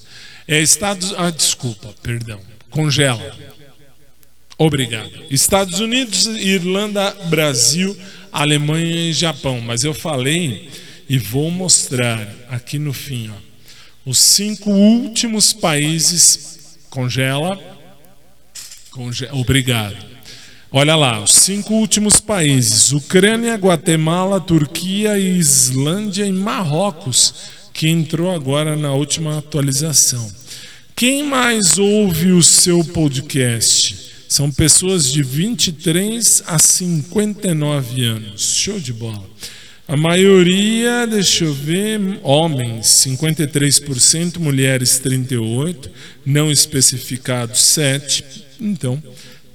[0.47, 1.15] É Estados.
[1.17, 2.39] Ah, desculpa, perdão.
[2.69, 3.35] Congela.
[4.55, 5.11] Obrigado.
[5.31, 7.97] Estados Unidos, Irlanda, Brasil,
[8.31, 9.59] Alemanha e Japão.
[9.61, 10.69] Mas eu falei
[11.09, 13.54] e vou mostrar aqui no fim, ó.
[14.05, 16.77] Os cinco últimos países.
[16.89, 17.59] Congela.
[18.91, 19.97] Conge- Obrigado.
[20.71, 27.33] Olha lá, os cinco últimos países: Ucrânia, Guatemala, Turquia, Islândia e Marrocos,
[27.73, 30.31] que entrou agora na última atualização.
[30.95, 34.05] Quem mais ouve o seu podcast?
[34.29, 38.53] São pessoas de 23 a 59 anos.
[38.55, 39.23] Show de bola.
[39.87, 45.91] A maioria, deixa eu ver, homens 53%, mulheres 38%,
[46.25, 48.23] não especificados 7%.
[48.59, 49.01] Então,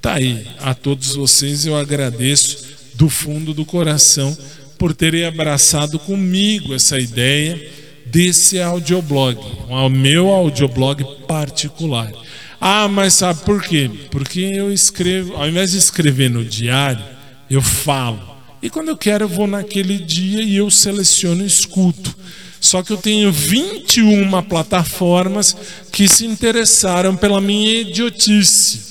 [0.01, 0.47] tá aí.
[0.61, 2.65] A todos vocês eu agradeço
[2.95, 4.37] do fundo do coração
[4.79, 7.69] por terem abraçado comigo essa ideia
[8.07, 9.37] desse audioblog,
[9.69, 12.13] o meu audioblog particular.
[12.61, 13.91] Ah, mas sabe por quê?
[14.11, 17.03] Porque eu escrevo, ao invés de escrever no diário,
[17.49, 18.31] eu falo.
[18.63, 22.15] E quando eu quero, eu vou naquele dia e eu seleciono e escuto.
[22.61, 25.57] Só que eu tenho 21 plataformas
[25.91, 28.91] que se interessaram pela minha idiotice.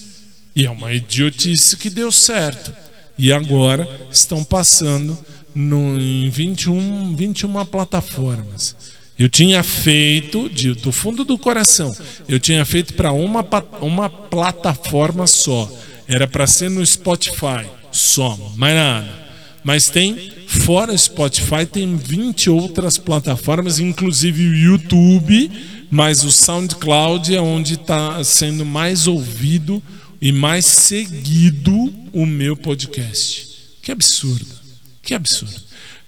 [0.56, 2.74] E é uma idiotice que deu certo.
[3.16, 5.18] E agora estão passando
[5.54, 8.76] no, em 21, 21 plataformas.
[9.20, 11.94] Eu tinha feito, de, do fundo do coração,
[12.28, 13.46] eu tinha feito para uma,
[13.82, 15.70] uma plataforma só.
[16.08, 19.29] Era para ser no Spotify só, mais nada.
[19.64, 25.52] Mas tem, fora Spotify, tem 20 outras plataformas, inclusive o YouTube,
[25.92, 29.82] mas o SoundCloud é onde está sendo mais ouvido
[30.22, 33.48] e mais seguido o meu podcast.
[33.82, 34.56] Que absurdo,
[35.02, 35.62] que absurdo.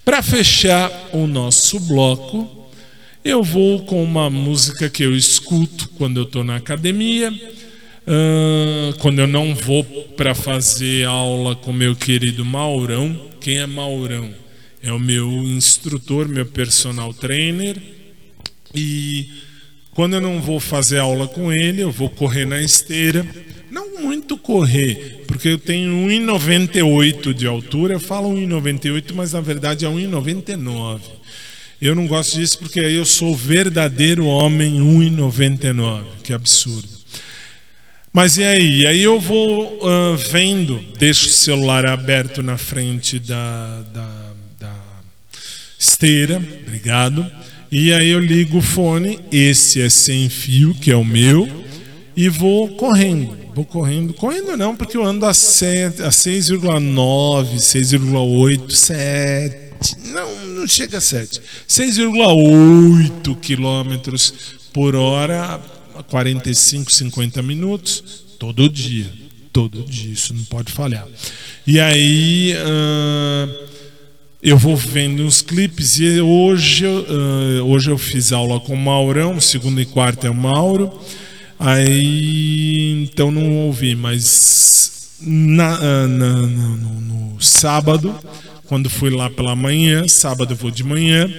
[0.03, 2.67] Para fechar o nosso bloco,
[3.23, 7.31] eu vou com uma música que eu escuto quando eu estou na academia,
[8.07, 9.83] ah, quando eu não vou
[10.17, 13.30] para fazer aula com meu querido Maurão.
[13.41, 14.31] Quem é Maurão?
[14.83, 17.75] É o meu instrutor, meu personal trainer.
[18.73, 19.29] E
[19.93, 23.25] quando eu não vou fazer aula com ele, eu vou correr na esteira.
[23.71, 27.95] Não muito correr, porque eu tenho 1,98 de altura.
[27.95, 31.01] Eu falo 1,98, mas na verdade é 1,99.
[31.81, 36.03] Eu não gosto disso porque aí eu sou verdadeiro homem 1,99.
[36.23, 37.00] Que absurdo.
[38.13, 38.81] Mas e aí?
[38.81, 44.09] E aí eu vou ah, vendo, deixo o celular aberto na frente da, da,
[44.59, 44.73] da
[45.79, 47.25] esteira, obrigado.
[47.71, 51.49] E aí eu ligo o fone, esse é sem fio, que é o meu,
[52.15, 53.39] e vou correndo.
[53.55, 59.97] Vou correndo, correndo não, porque eu ando a, sete- a 6,9, 6,8, 7.
[60.07, 61.41] Não, não chega a 7.
[61.67, 64.33] 6,8 quilômetros
[64.73, 65.59] por hora,
[66.03, 69.07] 45, 50 minutos, todo dia.
[69.53, 71.05] Todo dia, isso não pode falhar.
[71.67, 72.53] E aí.
[72.57, 73.47] ah,
[74.43, 78.77] eu vou vendo uns clipes e hoje, eu, ah, hoje eu fiz aula com o
[78.77, 80.91] Maurão, segunda e quarta é o Mauro.
[81.59, 87.01] Aí então não ouvi, mas na, ah, na- no,
[87.35, 88.15] no sábado,
[88.65, 91.31] quando fui lá pela manhã, sábado eu vou de manhã,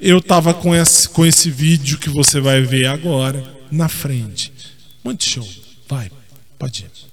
[0.00, 4.52] eu tava com esse, com esse vídeo que você vai ver agora na frente.
[5.04, 5.48] Muito show.
[5.88, 6.10] Vai,
[6.58, 7.07] pode ir.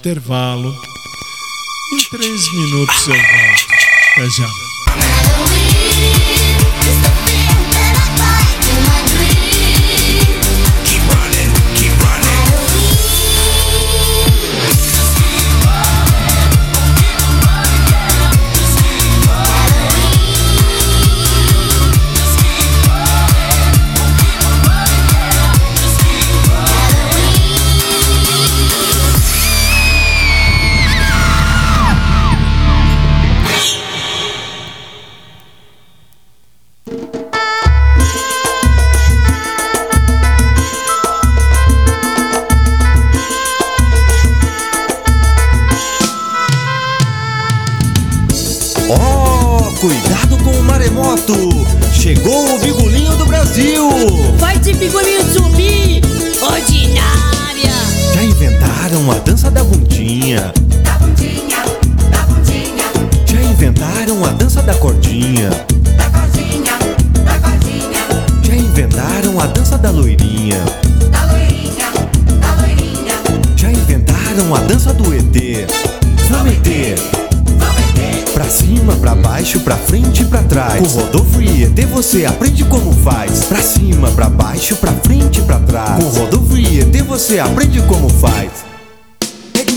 [0.00, 0.74] Intervalo.
[1.92, 3.66] Em três minutos eu volto.
[4.12, 4.69] Até já.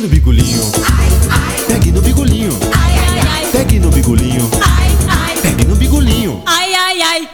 [0.03, 0.63] No bigolinho.
[1.65, 2.51] Pegue no bigolinho.
[2.75, 3.51] Ai, ai, ai.
[3.53, 3.89] Pegue no
[5.07, 5.37] ai.
[5.41, 6.43] Pegue no bigolinho.
[6.45, 7.29] Ai, ai, ai.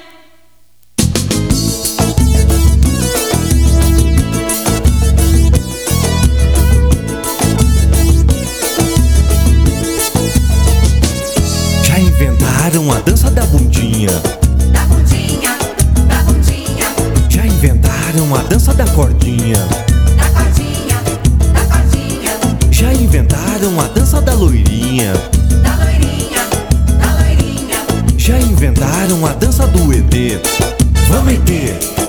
[11.83, 14.11] Já inventaram a dança da bundinha?
[14.71, 15.57] Da bundinha,
[16.07, 16.87] da bundinha,
[17.29, 19.57] Já inventaram a dança da cordinha,
[24.99, 25.13] loirinha?
[25.63, 26.41] da loirinha,
[26.99, 28.17] da loirinha.
[28.17, 30.41] Já inventaram a dança do ET?
[31.07, 31.99] Vamos ET!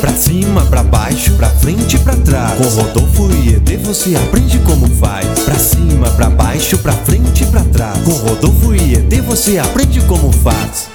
[0.00, 2.58] Pra cima, pra baixo, pra frente e pra trás.
[2.58, 5.26] Com Rodolfo e ET você aprende como faz.
[5.40, 7.98] Pra cima, pra baixo, pra frente e pra trás.
[8.02, 10.93] Com Rodolfo e ET você aprende como faz.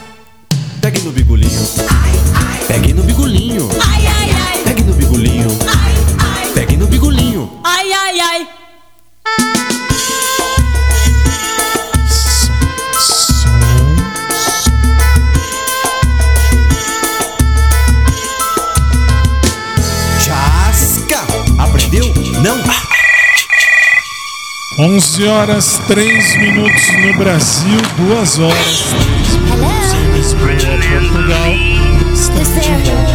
[25.00, 27.78] 11 horas 3 minutos no Brasil,
[28.10, 31.54] 2 horas 3 minutos em Lisboa, Portugal.
[32.14, 33.09] Estamos de volta.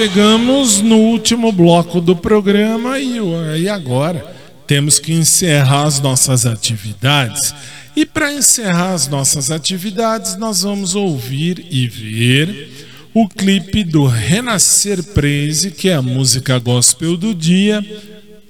[0.00, 4.34] Chegamos no último bloco do programa e, agora
[4.66, 7.54] temos que encerrar as nossas atividades.
[7.94, 15.04] E para encerrar as nossas atividades, nós vamos ouvir e ver o clipe do Renascer
[15.04, 17.84] Praise, que é a música gospel do dia.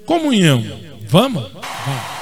[0.07, 0.64] Comunhão.
[1.09, 1.42] Vamos?
[1.51, 2.20] Como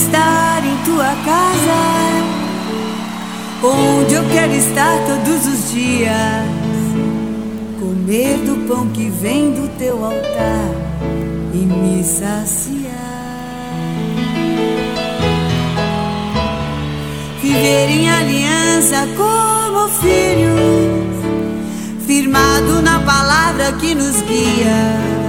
[0.00, 1.80] estar em tua casa,
[3.62, 6.10] onde eu quero estar todos os dias.
[7.78, 10.70] Comer do pão que vem do teu altar
[11.52, 12.90] e me saciar.
[17.42, 21.16] Viver em aliança como filhos,
[22.06, 25.20] firmado na palavra que nos guia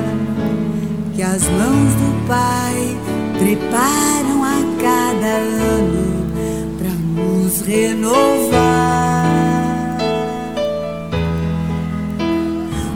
[1.14, 2.98] que as mãos do Pai
[3.38, 4.41] preparam
[4.92, 6.28] cada ano
[6.78, 9.26] para nos renovar,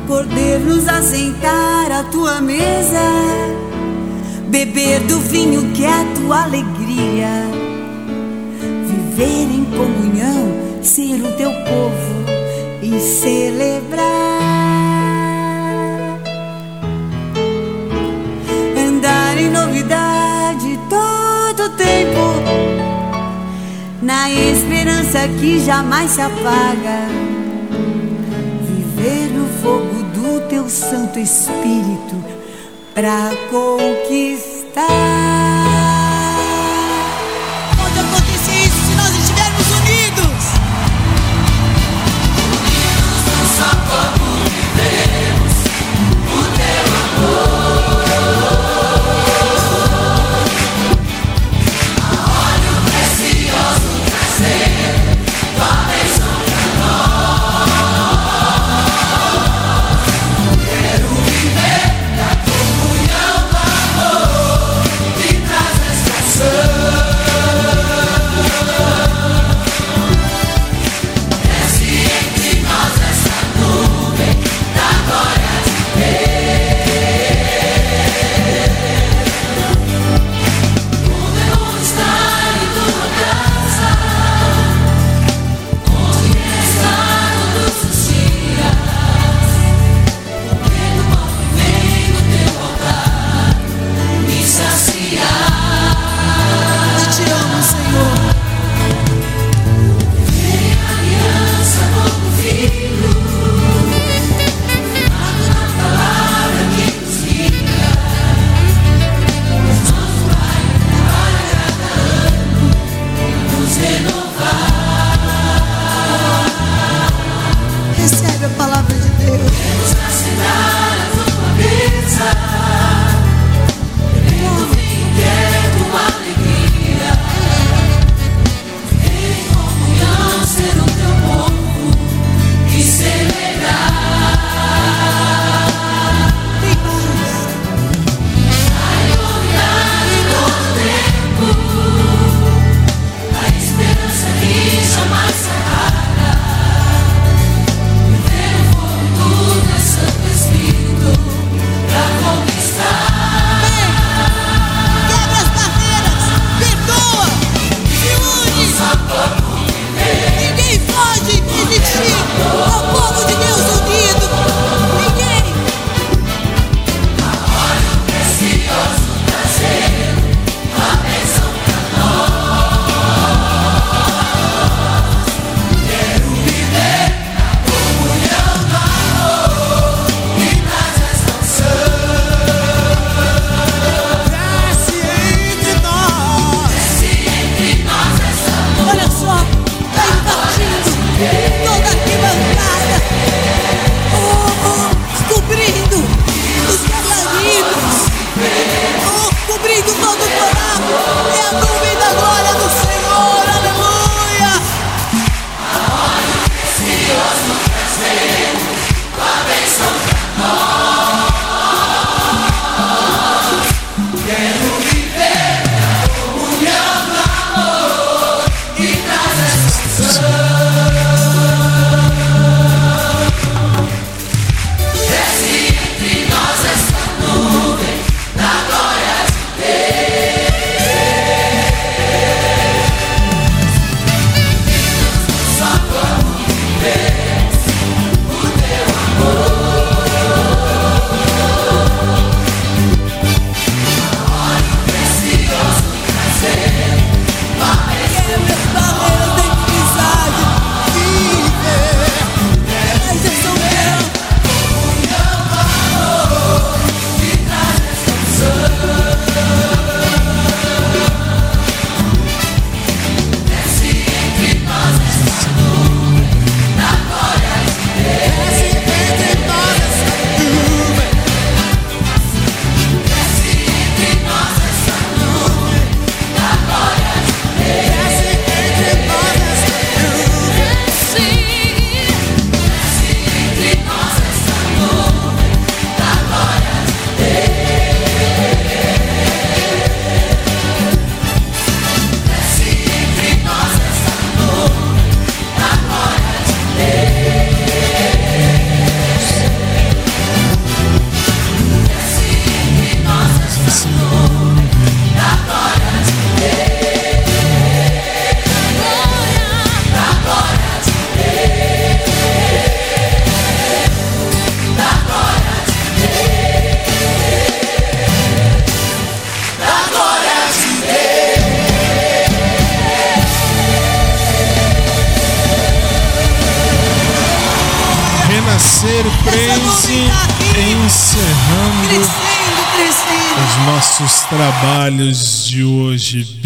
[0.07, 3.07] poder nos assentar à tua mesa,
[4.49, 7.29] beber do vinho que é a tua alegria,
[8.87, 12.25] viver em comunhão, ser o teu povo
[12.81, 14.03] e celebrar,
[18.77, 20.25] andar em novidade
[21.85, 22.25] tempo,
[24.01, 27.07] na esperança que jamais se apaga.
[28.61, 32.15] Viver no fogo do teu Santo Espírito
[32.93, 35.34] para conquistar.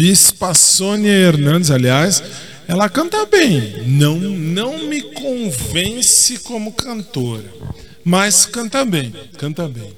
[0.00, 2.22] Bispa Sônia Hernandes, aliás,
[2.66, 3.82] ela canta bem.
[3.86, 7.44] Não, não me convence como cantora,
[8.02, 9.92] mas canta bem, canta bem.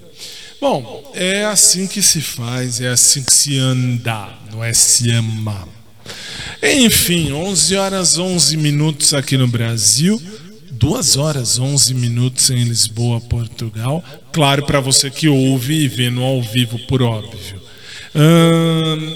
[0.59, 5.69] Bom, é assim que se faz, é assim que se anda, não é se ama.
[6.61, 10.21] Enfim, 11 horas 11 minutos aqui no Brasil,
[10.69, 14.03] 2 horas 11 minutos em Lisboa, Portugal.
[14.33, 17.62] Claro, para você que ouve e vê no ao vivo, por óbvio.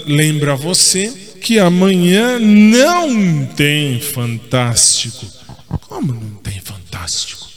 [0.06, 1.10] Lembra você
[1.40, 5.26] que amanhã não tem Fantástico.
[5.82, 7.48] Como não tem Fantástico?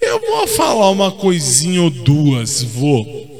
[0.00, 3.30] Eu vou falar uma coisinha ou duas, vou.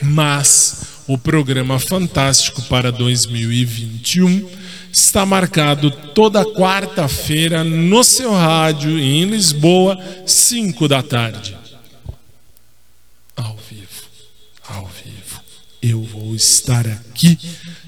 [0.00, 4.48] Mas o programa Fantástico para 2021
[4.90, 11.56] está marcado toda quarta-feira no seu rádio em Lisboa, 5 da tarde.
[13.36, 13.88] Ao vivo,
[14.68, 15.40] ao vivo.
[15.82, 17.36] Eu vou estar aqui,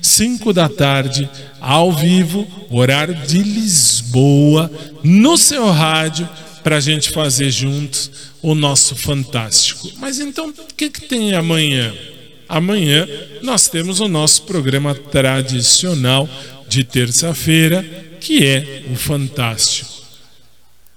[0.02, 1.30] 5 da tarde,
[1.60, 4.68] ao vivo, horário de Lisboa,
[5.04, 6.28] no seu rádio,
[6.64, 8.10] para a gente fazer juntos
[8.42, 9.92] o nosso Fantástico.
[9.98, 11.94] Mas então, o que, que tem amanhã?
[12.48, 13.06] Amanhã
[13.42, 16.28] nós temos o nosso programa tradicional
[16.68, 17.84] de terça-feira,
[18.20, 19.92] que é o Fantástico.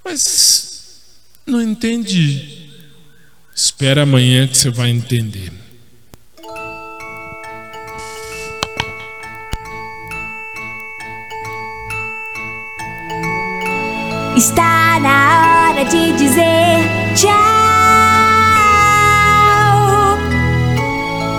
[0.03, 1.01] Mas
[1.45, 2.69] não entendi.
[3.55, 5.51] Espera amanhã que você vai entender.
[14.37, 16.77] Está na hora de dizer
[17.15, 17.33] tchau.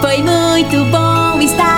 [0.00, 1.77] Foi muito bom estar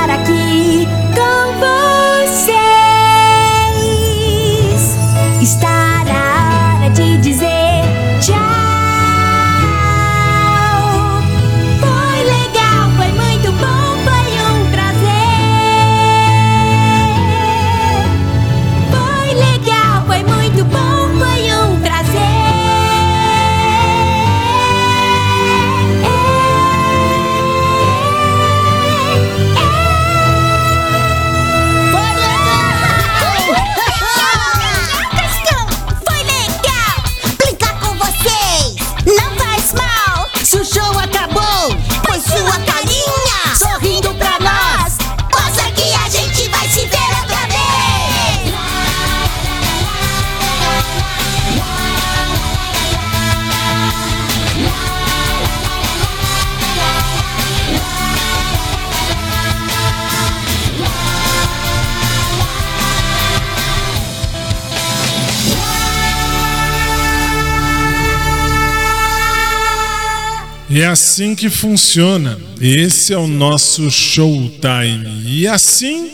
[70.81, 72.39] É assim que funciona.
[72.59, 75.27] Esse é o nosso showtime.
[75.27, 76.11] E assim.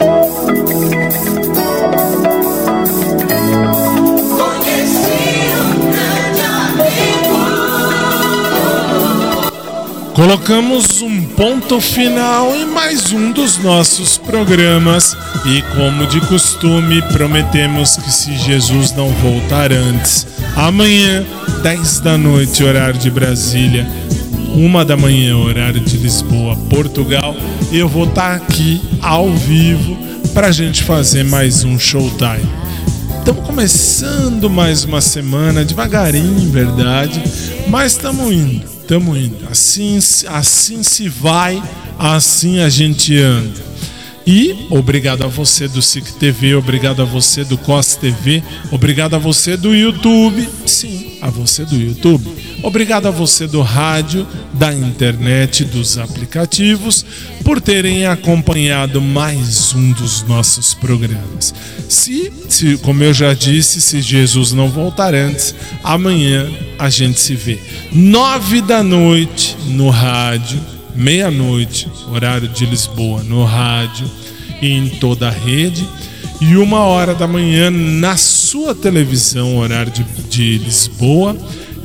[10.13, 17.97] Colocamos um ponto final em mais um dos nossos programas e, como de costume, prometemos
[17.99, 20.27] que se Jesus não voltar antes,
[20.57, 21.25] amanhã,
[21.63, 23.87] 10 da noite, horário de Brasília,
[24.57, 27.37] uma da manhã, horário de Lisboa, Portugal,
[27.71, 29.95] eu vou estar aqui ao vivo
[30.33, 32.49] para a gente fazer mais um showtime.
[33.19, 37.23] Estamos começando mais uma semana, devagarinho, verdade,
[37.69, 39.47] mas estamos indo, estamos indo.
[39.51, 41.63] Assim, assim se vai,
[41.99, 43.67] assim a gente anda.
[44.27, 48.43] E obrigado a você do SIC TV, obrigado a você do COS TV,
[48.73, 52.27] obrigado a você do YouTube, sim, a você do YouTube.
[52.63, 57.05] Obrigado a você do rádio, da internet, dos aplicativos,
[57.45, 61.55] por terem acompanhado mais um dos nossos programas.
[61.89, 65.55] Se, se, como eu já disse, se Jesus não voltar antes,
[65.85, 67.59] amanhã a gente se vê.
[67.93, 70.61] Nove da noite no rádio,
[70.95, 74.11] meia-noite, horário de Lisboa, no rádio
[74.61, 75.87] e em toda a rede.
[76.41, 81.37] E uma hora da manhã na sua televisão, horário de, de Lisboa.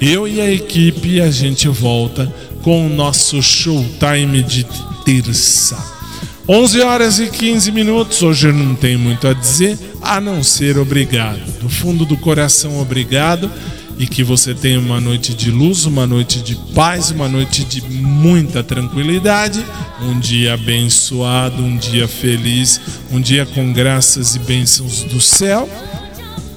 [0.01, 2.25] Eu e a equipe a gente volta
[2.63, 4.65] com o nosso showtime de
[5.05, 5.77] terça.
[6.49, 8.23] 11 horas e 15 minutos.
[8.23, 11.39] Hoje não tenho muito a dizer, a não ser obrigado.
[11.59, 13.49] Do fundo do coração, obrigado.
[13.99, 17.83] E que você tenha uma noite de luz, uma noite de paz, uma noite de
[17.83, 19.63] muita tranquilidade.
[20.01, 25.69] Um dia abençoado, um dia feliz, um dia com graças e bênçãos do céu.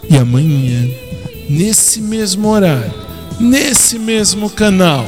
[0.08, 0.88] E amanhã,
[1.50, 3.03] nesse mesmo horário,
[3.40, 5.06] nesse mesmo canal,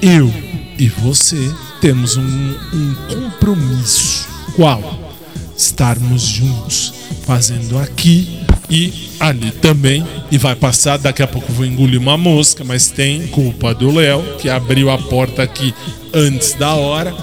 [0.00, 0.32] eu
[0.78, 4.28] e você temos um, um compromisso.
[4.56, 4.98] Qual?
[5.56, 6.92] Estarmos juntos,
[7.24, 10.06] fazendo aqui e ali também.
[10.30, 14.22] E vai passar, daqui a pouco vou engolir uma mosca, mas tem culpa do Léo,
[14.38, 15.74] que abriu a porta aqui
[16.14, 17.14] antes da hora.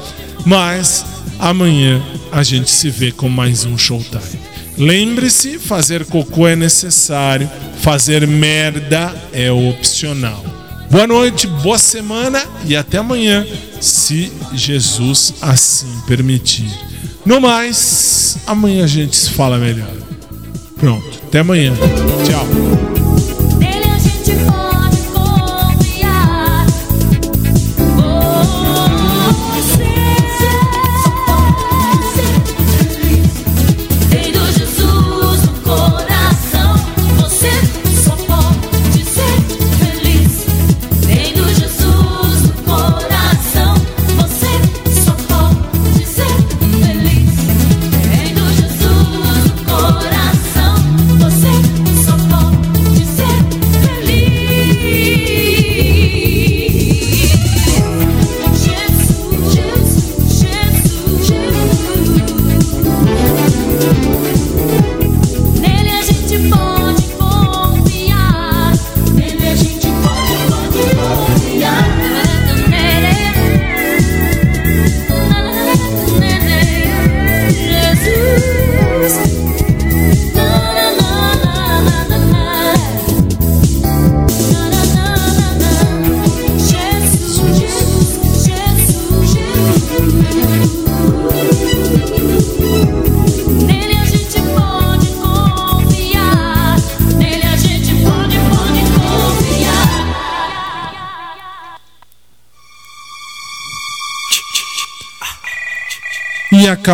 [0.45, 1.05] Mas
[1.39, 2.01] amanhã
[2.31, 4.56] a gente se vê com mais um Showtime.
[4.77, 7.49] Lembre-se, fazer cocô é necessário,
[7.81, 10.43] fazer merda é opcional.
[10.89, 13.45] Boa noite, boa semana e até amanhã,
[13.81, 16.71] se Jesus assim permitir.
[17.25, 19.91] No mais, amanhã a gente se fala melhor.
[20.77, 21.73] Pronto, até amanhã.
[22.25, 22.96] Tchau.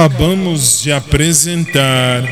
[0.03, 2.23] Acabamos de apresentar.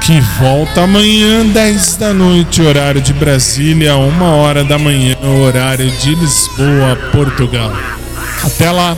[0.00, 6.16] Que volta amanhã, 10 da noite, horário de Brasília, 1 hora da manhã, horário de
[6.16, 7.72] Lisboa, Portugal.
[8.42, 8.96] Até lá!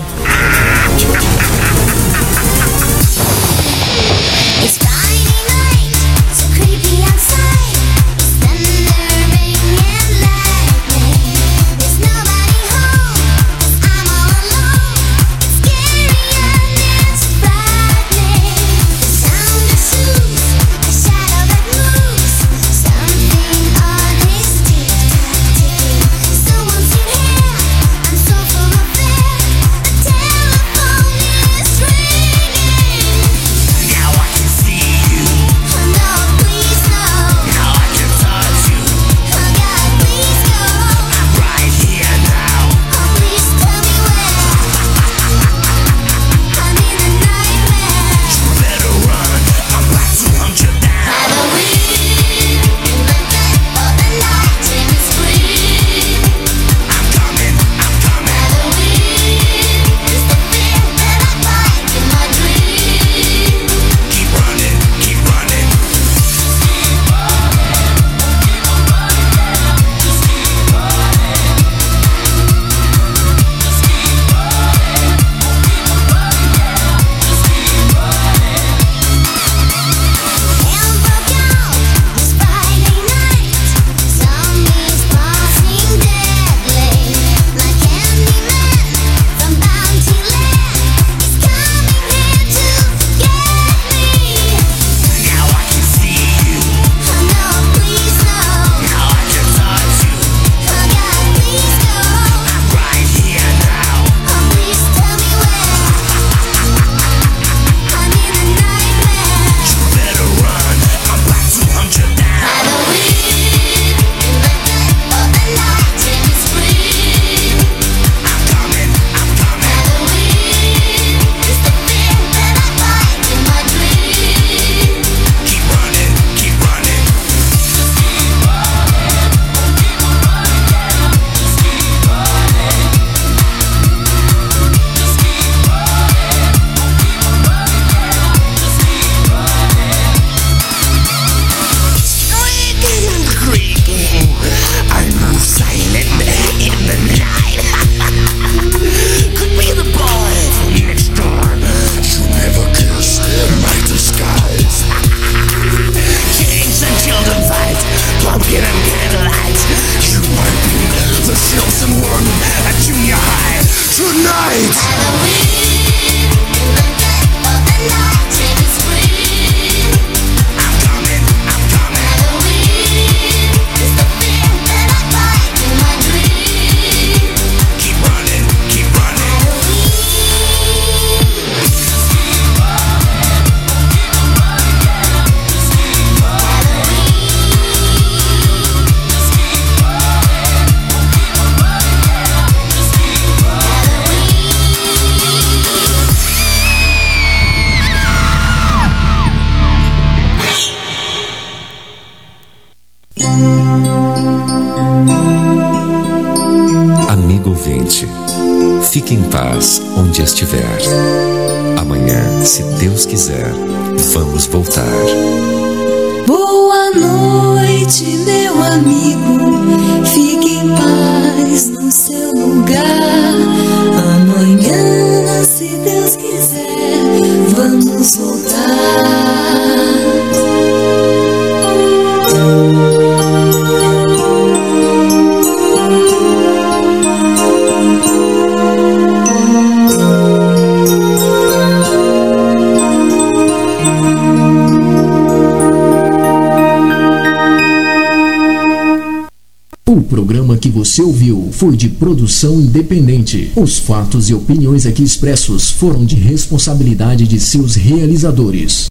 [253.55, 258.89] Os fatos e opiniões aqui expressos foram de responsabilidade de seus realizadores.